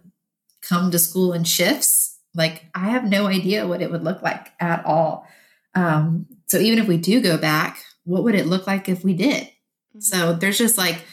come 0.62 0.90
to 0.90 0.98
school 0.98 1.34
in 1.34 1.44
shifts? 1.44 2.18
Like 2.34 2.66
I 2.74 2.90
have 2.90 3.04
no 3.04 3.28
idea 3.28 3.68
what 3.68 3.82
it 3.82 3.92
would 3.92 4.04
look 4.04 4.24
like 4.24 4.48
at 4.60 4.84
all. 4.86 5.28
Um, 5.76 6.26
so 6.48 6.58
even 6.58 6.80
if 6.80 6.88
we 6.88 6.98
do 6.98 7.22
go 7.22 7.38
back, 7.38 7.84
what 8.04 8.24
would 8.24 8.36
it 8.36 8.48
look 8.48 8.66
like 8.66 8.90
if 8.90 9.04
we 9.04 9.14
did? 9.14 9.44
Mm-hmm. 9.44 10.00
So 10.00 10.34
there's 10.34 10.58
just 10.58 10.78
like 10.78 11.04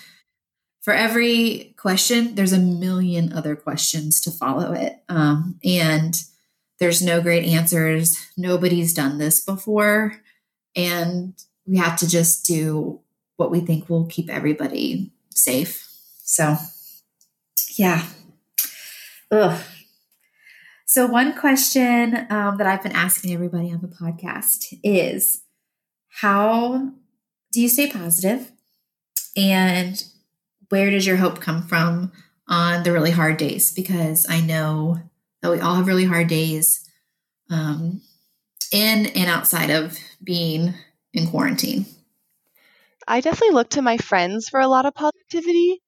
for 0.88 0.94
every 0.94 1.74
question, 1.76 2.34
there's 2.34 2.54
a 2.54 2.58
million 2.58 3.32
other 3.32 3.54
questions 3.56 4.20
to 4.22 4.30
follow 4.30 4.72
it. 4.72 5.02
Um, 5.08 5.58
and 5.62 6.14
there's 6.80 7.02
no 7.02 7.20
great 7.20 7.44
answers. 7.44 8.26
Nobody's 8.36 8.94
done 8.94 9.18
this 9.18 9.44
before. 9.44 10.14
And 10.74 11.34
we 11.66 11.76
have 11.78 11.98
to 11.98 12.08
just 12.08 12.46
do 12.46 13.00
what 13.36 13.50
we 13.50 13.60
think 13.60 13.90
will 13.90 14.06
keep 14.06 14.30
everybody 14.30 15.12
safe. 15.30 15.86
So, 16.22 16.56
yeah. 17.78 18.06
Ugh. 19.30 19.60
So, 20.86 21.06
one 21.06 21.34
question 21.38 22.26
um, 22.30 22.56
that 22.56 22.66
I've 22.66 22.82
been 22.82 22.92
asking 22.92 23.32
everybody 23.32 23.70
on 23.72 23.80
the 23.82 23.88
podcast 23.88 24.74
is 24.82 25.42
how 26.08 26.92
do 27.52 27.60
you 27.60 27.68
stay 27.68 27.90
positive? 27.90 28.50
And 29.36 30.02
where 30.70 30.90
does 30.90 31.06
your 31.06 31.16
hope 31.16 31.40
come 31.40 31.62
from 31.62 32.12
on 32.48 32.82
the 32.82 32.92
really 32.92 33.10
hard 33.10 33.36
days? 33.36 33.72
Because 33.72 34.26
I 34.28 34.40
know 34.40 34.98
that 35.42 35.50
we 35.50 35.60
all 35.60 35.76
have 35.76 35.86
really 35.86 36.06
hard 36.06 36.28
days 36.28 36.88
um, 37.50 38.00
in 38.72 39.06
and 39.06 39.30
outside 39.30 39.70
of 39.70 39.98
being 40.22 40.74
in 41.12 41.28
quarantine. 41.28 41.86
I 43.06 43.20
definitely 43.20 43.54
look 43.54 43.70
to 43.70 43.82
my 43.82 43.96
friends 43.98 44.48
for 44.48 44.60
a 44.60 44.68
lot 44.68 44.86
of 44.86 44.94
positivity. 44.94 45.80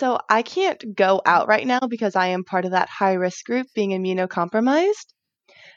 So 0.00 0.18
I 0.30 0.40
can't 0.40 0.96
go 0.96 1.20
out 1.26 1.46
right 1.46 1.66
now 1.66 1.80
because 1.80 2.16
I 2.16 2.28
am 2.28 2.42
part 2.42 2.64
of 2.64 2.70
that 2.70 2.88
high 2.88 3.12
risk 3.12 3.44
group 3.44 3.66
being 3.74 3.90
immunocompromised. 3.90 5.12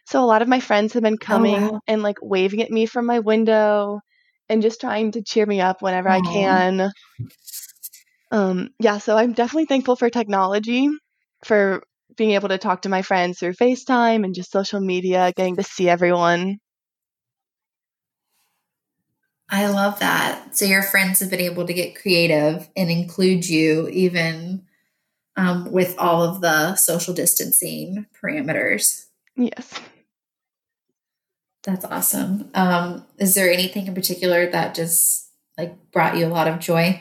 So 0.05 0.23
a 0.23 0.25
lot 0.25 0.41
of 0.41 0.47
my 0.47 0.62
friends 0.62 0.93
have 0.93 1.03
been 1.03 1.15
oh, 1.21 1.25
coming 1.25 1.62
oh, 1.62 1.71
wow. 1.73 1.79
and 1.88 2.01
like 2.01 2.15
waving 2.21 2.62
at 2.62 2.71
me 2.71 2.86
from 2.86 3.05
my 3.05 3.19
window 3.19 3.99
and 4.47 4.62
just 4.62 4.79
trying 4.79 5.12
to 5.12 5.23
cheer 5.23 5.45
me 5.45 5.59
up 5.59 5.81
whenever 5.81 6.07
Aww. 6.07 6.13
I 6.13 6.21
can. 6.21 6.91
Um, 8.31 8.69
yeah, 8.79 8.99
so 8.99 9.17
I'm 9.17 9.33
definitely 9.33 9.65
thankful 9.65 9.97
for 9.97 10.09
technology, 10.09 10.88
for 11.43 11.83
being 12.15 12.31
able 12.31 12.47
to 12.47 12.57
talk 12.57 12.83
to 12.83 12.89
my 12.89 13.01
friends 13.01 13.39
through 13.39 13.55
FaceTime 13.55 14.23
and 14.23 14.33
just 14.33 14.53
social 14.53 14.79
media, 14.79 15.33
getting 15.36 15.57
to 15.57 15.63
see 15.63 15.89
everyone. 15.89 16.59
I 19.53 19.67
love 19.67 19.99
that. 19.99 20.57
So 20.57 20.65
your 20.65 20.81
friends 20.81 21.19
have 21.19 21.29
been 21.29 21.39
able 21.39 21.67
to 21.67 21.75
get 21.75 22.01
creative 22.01 22.67
and 22.75 22.89
include 22.89 23.47
you 23.47 23.87
even 23.89 24.65
um, 25.37 25.71
with 25.71 25.93
all 25.99 26.23
of 26.23 26.41
the 26.41 26.75
social 26.75 27.13
distancing 27.13 28.07
parameters. 28.19 29.05
Yes. 29.35 29.79
That's 31.61 31.85
awesome. 31.85 32.49
Um, 32.55 33.05
is 33.19 33.35
there 33.35 33.51
anything 33.51 33.85
in 33.85 33.93
particular 33.93 34.49
that 34.49 34.73
just 34.73 35.29
like 35.55 35.91
brought 35.91 36.17
you 36.17 36.25
a 36.25 36.33
lot 36.33 36.47
of 36.47 36.57
joy? 36.57 36.99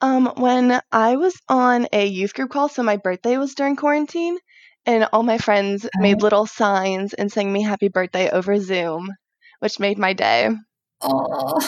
Um, 0.00 0.32
when 0.36 0.80
I 0.92 1.16
was 1.16 1.34
on 1.48 1.88
a 1.92 2.06
youth 2.06 2.34
group 2.34 2.50
call, 2.52 2.68
so 2.68 2.84
my 2.84 2.98
birthday 2.98 3.36
was 3.36 3.56
during 3.56 3.74
quarantine, 3.74 4.38
and 4.86 5.08
all 5.12 5.24
my 5.24 5.38
friends 5.38 5.86
oh. 5.86 6.00
made 6.00 6.22
little 6.22 6.46
signs 6.46 7.14
and 7.14 7.32
sang 7.32 7.52
me 7.52 7.62
happy 7.62 7.88
birthday 7.88 8.30
over 8.30 8.60
Zoom, 8.60 9.08
which 9.58 9.80
made 9.80 9.98
my 9.98 10.12
day. 10.12 10.50
Oh, 11.00 11.58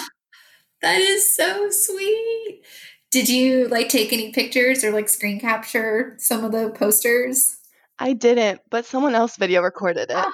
that 0.83 1.01
is 1.01 1.37
so 1.37 1.71
sweet. 1.71 2.63
Did 3.11 3.29
you 3.29 3.69
like 3.69 3.89
take 3.89 4.13
any 4.13 4.33
pictures 4.33 4.85
or 4.85 4.93
like 4.93 5.09
screen 5.09 5.41
capture 5.41 6.17
some 6.19 6.45
of 6.45 6.53
the 6.53 6.71
posters? 6.71 7.57
I 7.99 8.13
didn't, 8.15 8.61
but 8.71 8.87
someone 8.87 9.15
else 9.15 9.37
video 9.37 9.63
recorded 9.63 10.11
it. 10.11 10.17
Ah. 10.17 10.33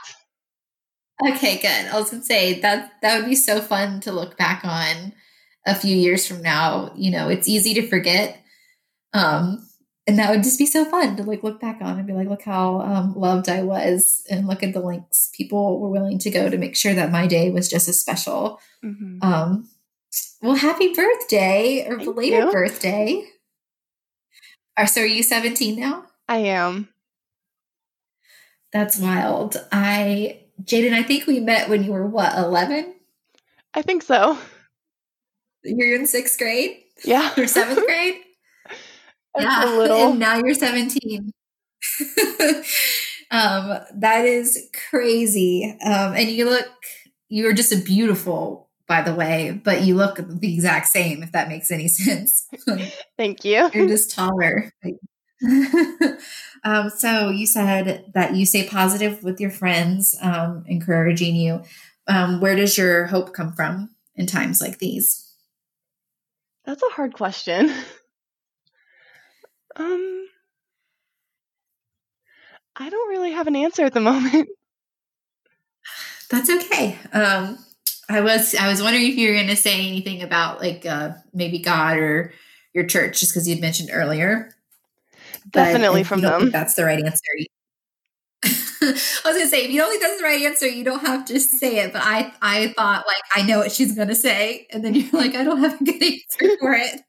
Okay, 1.28 1.56
good. 1.56 1.92
I 1.92 1.98
was 1.98 2.11
gonna 2.11 2.22
say 2.22 2.61
that 2.61 2.92
that 3.02 3.18
would 3.18 3.28
be 3.28 3.35
so 3.35 3.61
fun 3.61 4.00
to 4.00 4.12
look 4.12 4.37
back 4.37 4.64
on 4.64 5.12
a 5.66 5.74
few 5.74 5.96
years 5.96 6.26
from 6.26 6.42
now. 6.42 6.92
You 6.94 7.11
know, 7.11 7.28
it's 7.28 7.48
easy 7.48 7.74
to 7.74 7.88
forget. 7.88 8.42
Um, 9.14 9.65
and 10.06 10.18
that 10.18 10.30
would 10.30 10.44
just 10.44 10.58
be 10.58 10.66
so 10.66 10.84
fun 10.84 11.16
to 11.16 11.24
like 11.24 11.42
look 11.42 11.60
back 11.60 11.78
on 11.80 11.98
and 11.98 12.06
be 12.06 12.12
like, 12.12 12.28
look 12.28 12.42
how 12.42 12.80
um, 12.80 13.14
loved 13.14 13.48
I 13.48 13.62
was, 13.62 14.24
and 14.30 14.46
look 14.46 14.62
at 14.62 14.72
the 14.72 14.80
links 14.80 15.30
people 15.34 15.80
were 15.80 15.90
willing 15.90 16.18
to 16.20 16.30
go 16.30 16.48
to 16.48 16.58
make 16.58 16.76
sure 16.76 16.94
that 16.94 17.10
my 17.10 17.26
day 17.26 17.50
was 17.50 17.68
just 17.68 17.88
as 17.88 18.00
special. 18.00 18.60
Mm-hmm. 18.84 19.18
Um, 19.22 19.68
well, 20.42 20.54
happy 20.54 20.92
birthday 20.94 21.86
or 21.86 21.96
Thank 21.96 22.04
belated 22.04 22.44
you. 22.44 22.50
birthday. 22.52 23.24
Are 24.76 24.86
so 24.86 25.00
are 25.00 25.06
you 25.06 25.22
17 25.22 25.78
now? 25.78 26.04
I 26.28 26.38
am. 26.38 26.88
That's 28.72 28.98
wild. 28.98 29.56
I 29.72 30.42
Jayden, 30.62 30.92
I 30.92 31.02
think 31.02 31.26
we 31.26 31.40
met 31.40 31.68
when 31.68 31.82
you 31.82 31.92
were 31.92 32.06
what, 32.06 32.36
11? 32.36 32.94
I 33.74 33.82
think 33.82 34.02
so. 34.02 34.38
You're 35.64 35.96
in 35.96 36.06
sixth 36.06 36.38
grade? 36.38 36.78
Yeah. 37.04 37.32
Or 37.36 37.46
seventh 37.46 37.84
grade? 37.86 38.22
Yeah. 39.38 40.09
And 40.09 40.18
now 40.18 40.37
you're 40.37 40.55
17. 40.55 41.33
um, 43.31 43.79
that 43.94 44.25
is 44.25 44.68
crazy. 44.90 45.77
Um, 45.85 46.14
and 46.14 46.29
you 46.29 46.49
look, 46.49 46.68
you're 47.29 47.53
just 47.53 47.72
a 47.72 47.79
beautiful, 47.79 48.68
by 48.87 49.03
the 49.03 49.14
way, 49.14 49.61
but 49.64 49.83
you 49.83 49.94
look 49.94 50.16
the 50.16 50.55
exact 50.55 50.88
same, 50.88 51.22
if 51.22 51.33
that 51.33 51.49
makes 51.49 51.70
any 51.70 51.88
sense. 51.88 52.49
Thank 53.16 53.44
you. 53.44 53.70
You're 53.72 53.88
just 53.88 54.14
taller. 54.14 54.72
um, 56.64 56.91
so 56.97 57.30
you 57.30 57.47
said 57.47 58.11
that 58.14 58.34
you 58.34 58.47
stay 58.47 58.66
positive 58.66 59.22
with 59.22 59.41
your 59.41 59.51
friends, 59.51 60.16
um, 60.22 60.64
encouraging 60.66 61.37
you. 61.37 61.62
Um, 62.09 62.41
where 62.41 62.57
does 62.57 62.78
your 62.78 63.07
hope 63.07 63.34
come 63.34 63.53
from 63.53 63.91
in 64.14 64.26
times 64.26 64.61
like 64.61 64.78
these? 64.78 65.26
That's 66.64 66.82
a 66.82 66.95
hard 66.95 67.14
question. 67.14 67.72
Um, 69.77 70.29
I 72.77 72.91
don't 72.91 73.09
really 73.09 73.33
have 73.33 73.47
an 73.47 73.57
answer 73.57 73.85
at 73.85 73.95
the 73.95 74.01
moment. 74.12 74.49
That's 76.31 76.51
okay. 76.51 76.99
Um, 77.12 77.59
I 78.09 78.20
was 78.20 78.55
I 78.55 78.68
was 78.68 78.83
wondering 78.83 79.07
if 79.07 79.16
you 79.16 79.29
were 79.29 79.35
going 79.35 79.49
to 79.49 79.57
say 79.57 79.87
anything 79.87 80.22
about 80.22 80.61
like 80.61 80.85
uh, 80.87 81.12
maybe 81.33 81.59
God 81.59 81.99
or 81.99 82.33
your 82.74 82.85
church, 82.85 83.20
just 83.20 83.33
because 83.33 83.49
you'd 83.49 83.61
mentioned 83.61 83.91
earlier. 83.93 84.51
Definitely 85.51 86.05
from 86.05 86.20
them. 86.20 86.51
that's 86.51 86.74
the 86.74 86.85
right 86.85 87.03
answer. 87.03 87.22
I 88.83 88.93
was 89.24 89.37
gonna 89.37 89.49
say, 89.49 89.64
if 89.64 89.70
you 89.70 89.81
don't 89.81 89.91
think 89.91 90.03
that's 90.03 90.18
the 90.18 90.24
right 90.24 90.43
answer, 90.43 90.66
you 90.66 90.85
don't 90.85 91.05
have 91.07 91.24
to 91.27 91.41
say 91.41 91.79
it. 91.79 91.93
But 91.93 92.03
I, 92.05 92.33
I 92.43 92.74
thought 92.77 93.05
like 93.07 93.22
I 93.35 93.43
know 93.43 93.59
what 93.59 93.72
she's 93.72 93.95
gonna 93.97 94.14
say, 94.14 94.66
and 94.70 94.85
then 94.85 94.95
you're 94.95 95.11
like, 95.12 95.35
I 95.35 95.45
don't 95.45 95.59
have 95.59 95.81
a 95.81 95.85
good 95.85 96.03
answer 96.03 96.57
for 96.59 96.74
it. 96.74 97.01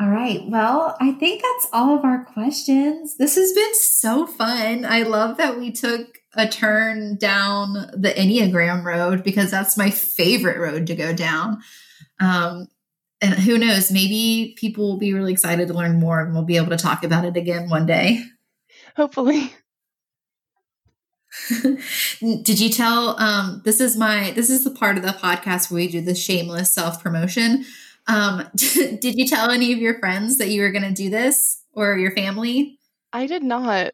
All 0.00 0.08
right. 0.08 0.46
Well, 0.46 0.96
I 1.00 1.12
think 1.12 1.42
that's 1.42 1.72
all 1.72 1.98
of 1.98 2.04
our 2.04 2.24
questions. 2.24 3.16
This 3.16 3.34
has 3.34 3.52
been 3.52 3.74
so 3.74 4.26
fun. 4.26 4.84
I 4.84 5.02
love 5.02 5.38
that 5.38 5.58
we 5.58 5.72
took 5.72 6.18
a 6.34 6.46
turn 6.46 7.16
down 7.16 7.72
the 7.72 8.12
Enneagram 8.16 8.84
road 8.84 9.24
because 9.24 9.50
that's 9.50 9.76
my 9.76 9.90
favorite 9.90 10.58
road 10.58 10.86
to 10.86 10.94
go 10.94 11.12
down. 11.12 11.62
Um, 12.20 12.68
and 13.20 13.34
who 13.34 13.58
knows, 13.58 13.90
maybe 13.90 14.54
people 14.56 14.88
will 14.88 14.98
be 14.98 15.12
really 15.12 15.32
excited 15.32 15.66
to 15.66 15.74
learn 15.74 15.98
more 15.98 16.20
and 16.20 16.32
we'll 16.32 16.44
be 16.44 16.58
able 16.58 16.70
to 16.70 16.76
talk 16.76 17.02
about 17.02 17.24
it 17.24 17.36
again 17.36 17.68
one 17.68 17.86
day. 17.86 18.22
Hopefully. 18.96 19.52
Did 22.20 22.60
you 22.60 22.70
tell 22.70 23.20
um 23.20 23.62
this 23.64 23.80
is 23.80 23.96
my 23.96 24.32
this 24.32 24.50
is 24.50 24.64
the 24.64 24.70
part 24.70 24.96
of 24.96 25.02
the 25.02 25.10
podcast 25.10 25.70
where 25.70 25.76
we 25.76 25.88
do 25.88 26.00
the 26.00 26.14
shameless 26.14 26.72
self-promotion. 26.72 27.64
Um 28.08 28.48
did 28.56 29.14
you 29.14 29.26
tell 29.26 29.50
any 29.50 29.72
of 29.72 29.78
your 29.78 29.98
friends 30.00 30.38
that 30.38 30.48
you 30.48 30.62
were 30.62 30.72
going 30.72 30.82
to 30.82 30.92
do 30.92 31.10
this 31.10 31.62
or 31.72 31.96
your 31.96 32.12
family? 32.12 32.78
I 33.12 33.26
did 33.26 33.42
not. 33.42 33.92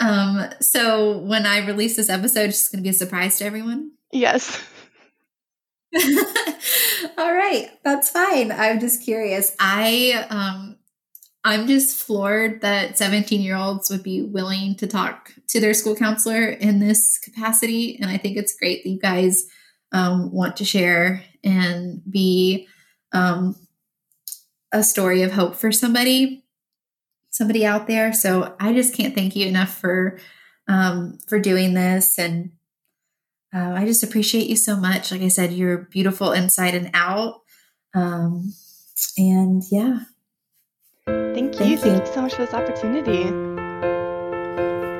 Um, 0.00 0.50
so 0.60 1.18
when 1.18 1.46
I 1.46 1.64
release 1.64 1.96
this 1.96 2.10
episode, 2.10 2.48
it's 2.48 2.58
just 2.58 2.72
going 2.72 2.82
to 2.82 2.86
be 2.86 2.90
a 2.90 2.94
surprise 2.94 3.38
to 3.38 3.44
everyone. 3.44 3.92
Yes. 4.10 4.62
All 7.18 7.32
right, 7.32 7.68
that's 7.84 8.10
fine. 8.10 8.50
I'm 8.50 8.80
just 8.80 9.04
curious. 9.04 9.54
I 9.60 10.26
um 10.30 10.76
I'm 11.44 11.66
just 11.66 12.02
floored 12.02 12.62
that 12.62 12.96
17 12.96 13.42
year 13.42 13.56
olds 13.56 13.90
would 13.90 14.02
be 14.02 14.22
willing 14.22 14.76
to 14.76 14.86
talk 14.86 15.32
to 15.48 15.60
their 15.60 15.74
school 15.74 15.94
counselor 15.94 16.48
in 16.48 16.80
this 16.80 17.18
capacity. 17.18 17.98
And 18.00 18.10
I 18.10 18.16
think 18.16 18.36
it's 18.36 18.56
great 18.56 18.82
that 18.82 18.90
you 18.90 18.98
guys 18.98 19.46
um, 19.94 20.30
want 20.30 20.58
to 20.58 20.64
share 20.64 21.24
and 21.42 22.02
be 22.10 22.68
um, 23.12 23.56
a 24.72 24.82
story 24.82 25.22
of 25.22 25.32
hope 25.32 25.54
for 25.54 25.72
somebody, 25.72 26.44
somebody 27.30 27.64
out 27.64 27.86
there. 27.86 28.12
So 28.12 28.54
I 28.60 28.74
just 28.74 28.92
can't 28.92 29.14
thank 29.14 29.34
you 29.34 29.46
enough 29.46 29.80
for 29.80 30.18
um, 30.68 31.18
for 31.26 31.38
doing 31.38 31.72
this. 31.72 32.18
And 32.18 32.52
uh, 33.54 33.72
I 33.76 33.86
just 33.86 34.02
appreciate 34.02 34.48
you 34.48 34.56
so 34.56 34.76
much. 34.76 35.10
Like 35.10 35.22
I 35.22 35.28
said, 35.28 35.52
you're 35.52 35.78
beautiful 35.78 36.32
inside 36.32 36.74
and 36.74 36.90
out. 36.92 37.40
Um, 37.94 38.52
and 39.16 39.62
yeah, 39.70 40.00
Thank 41.06 41.54
you. 41.54 41.58
Thank 41.58 41.70
you. 41.70 41.76
Thank 41.78 42.06
you 42.06 42.12
so 42.12 42.22
much 42.22 42.34
for 42.34 42.46
this 42.46 42.54
opportunity. 42.54 43.43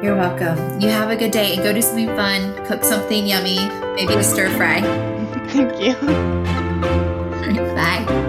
You're 0.04 0.16
welcome. 0.16 0.82
You 0.82 0.90
have 0.90 1.08
a 1.08 1.16
good 1.16 1.30
day 1.30 1.54
and 1.54 1.62
go 1.62 1.72
do 1.72 1.80
something 1.80 2.08
fun. 2.08 2.54
Cook 2.66 2.84
something 2.84 3.26
yummy, 3.26 3.56
maybe 3.94 4.12
a 4.12 4.22
stir 4.22 4.54
fry. 4.54 4.82
Thank 5.48 5.80
you. 5.80 5.94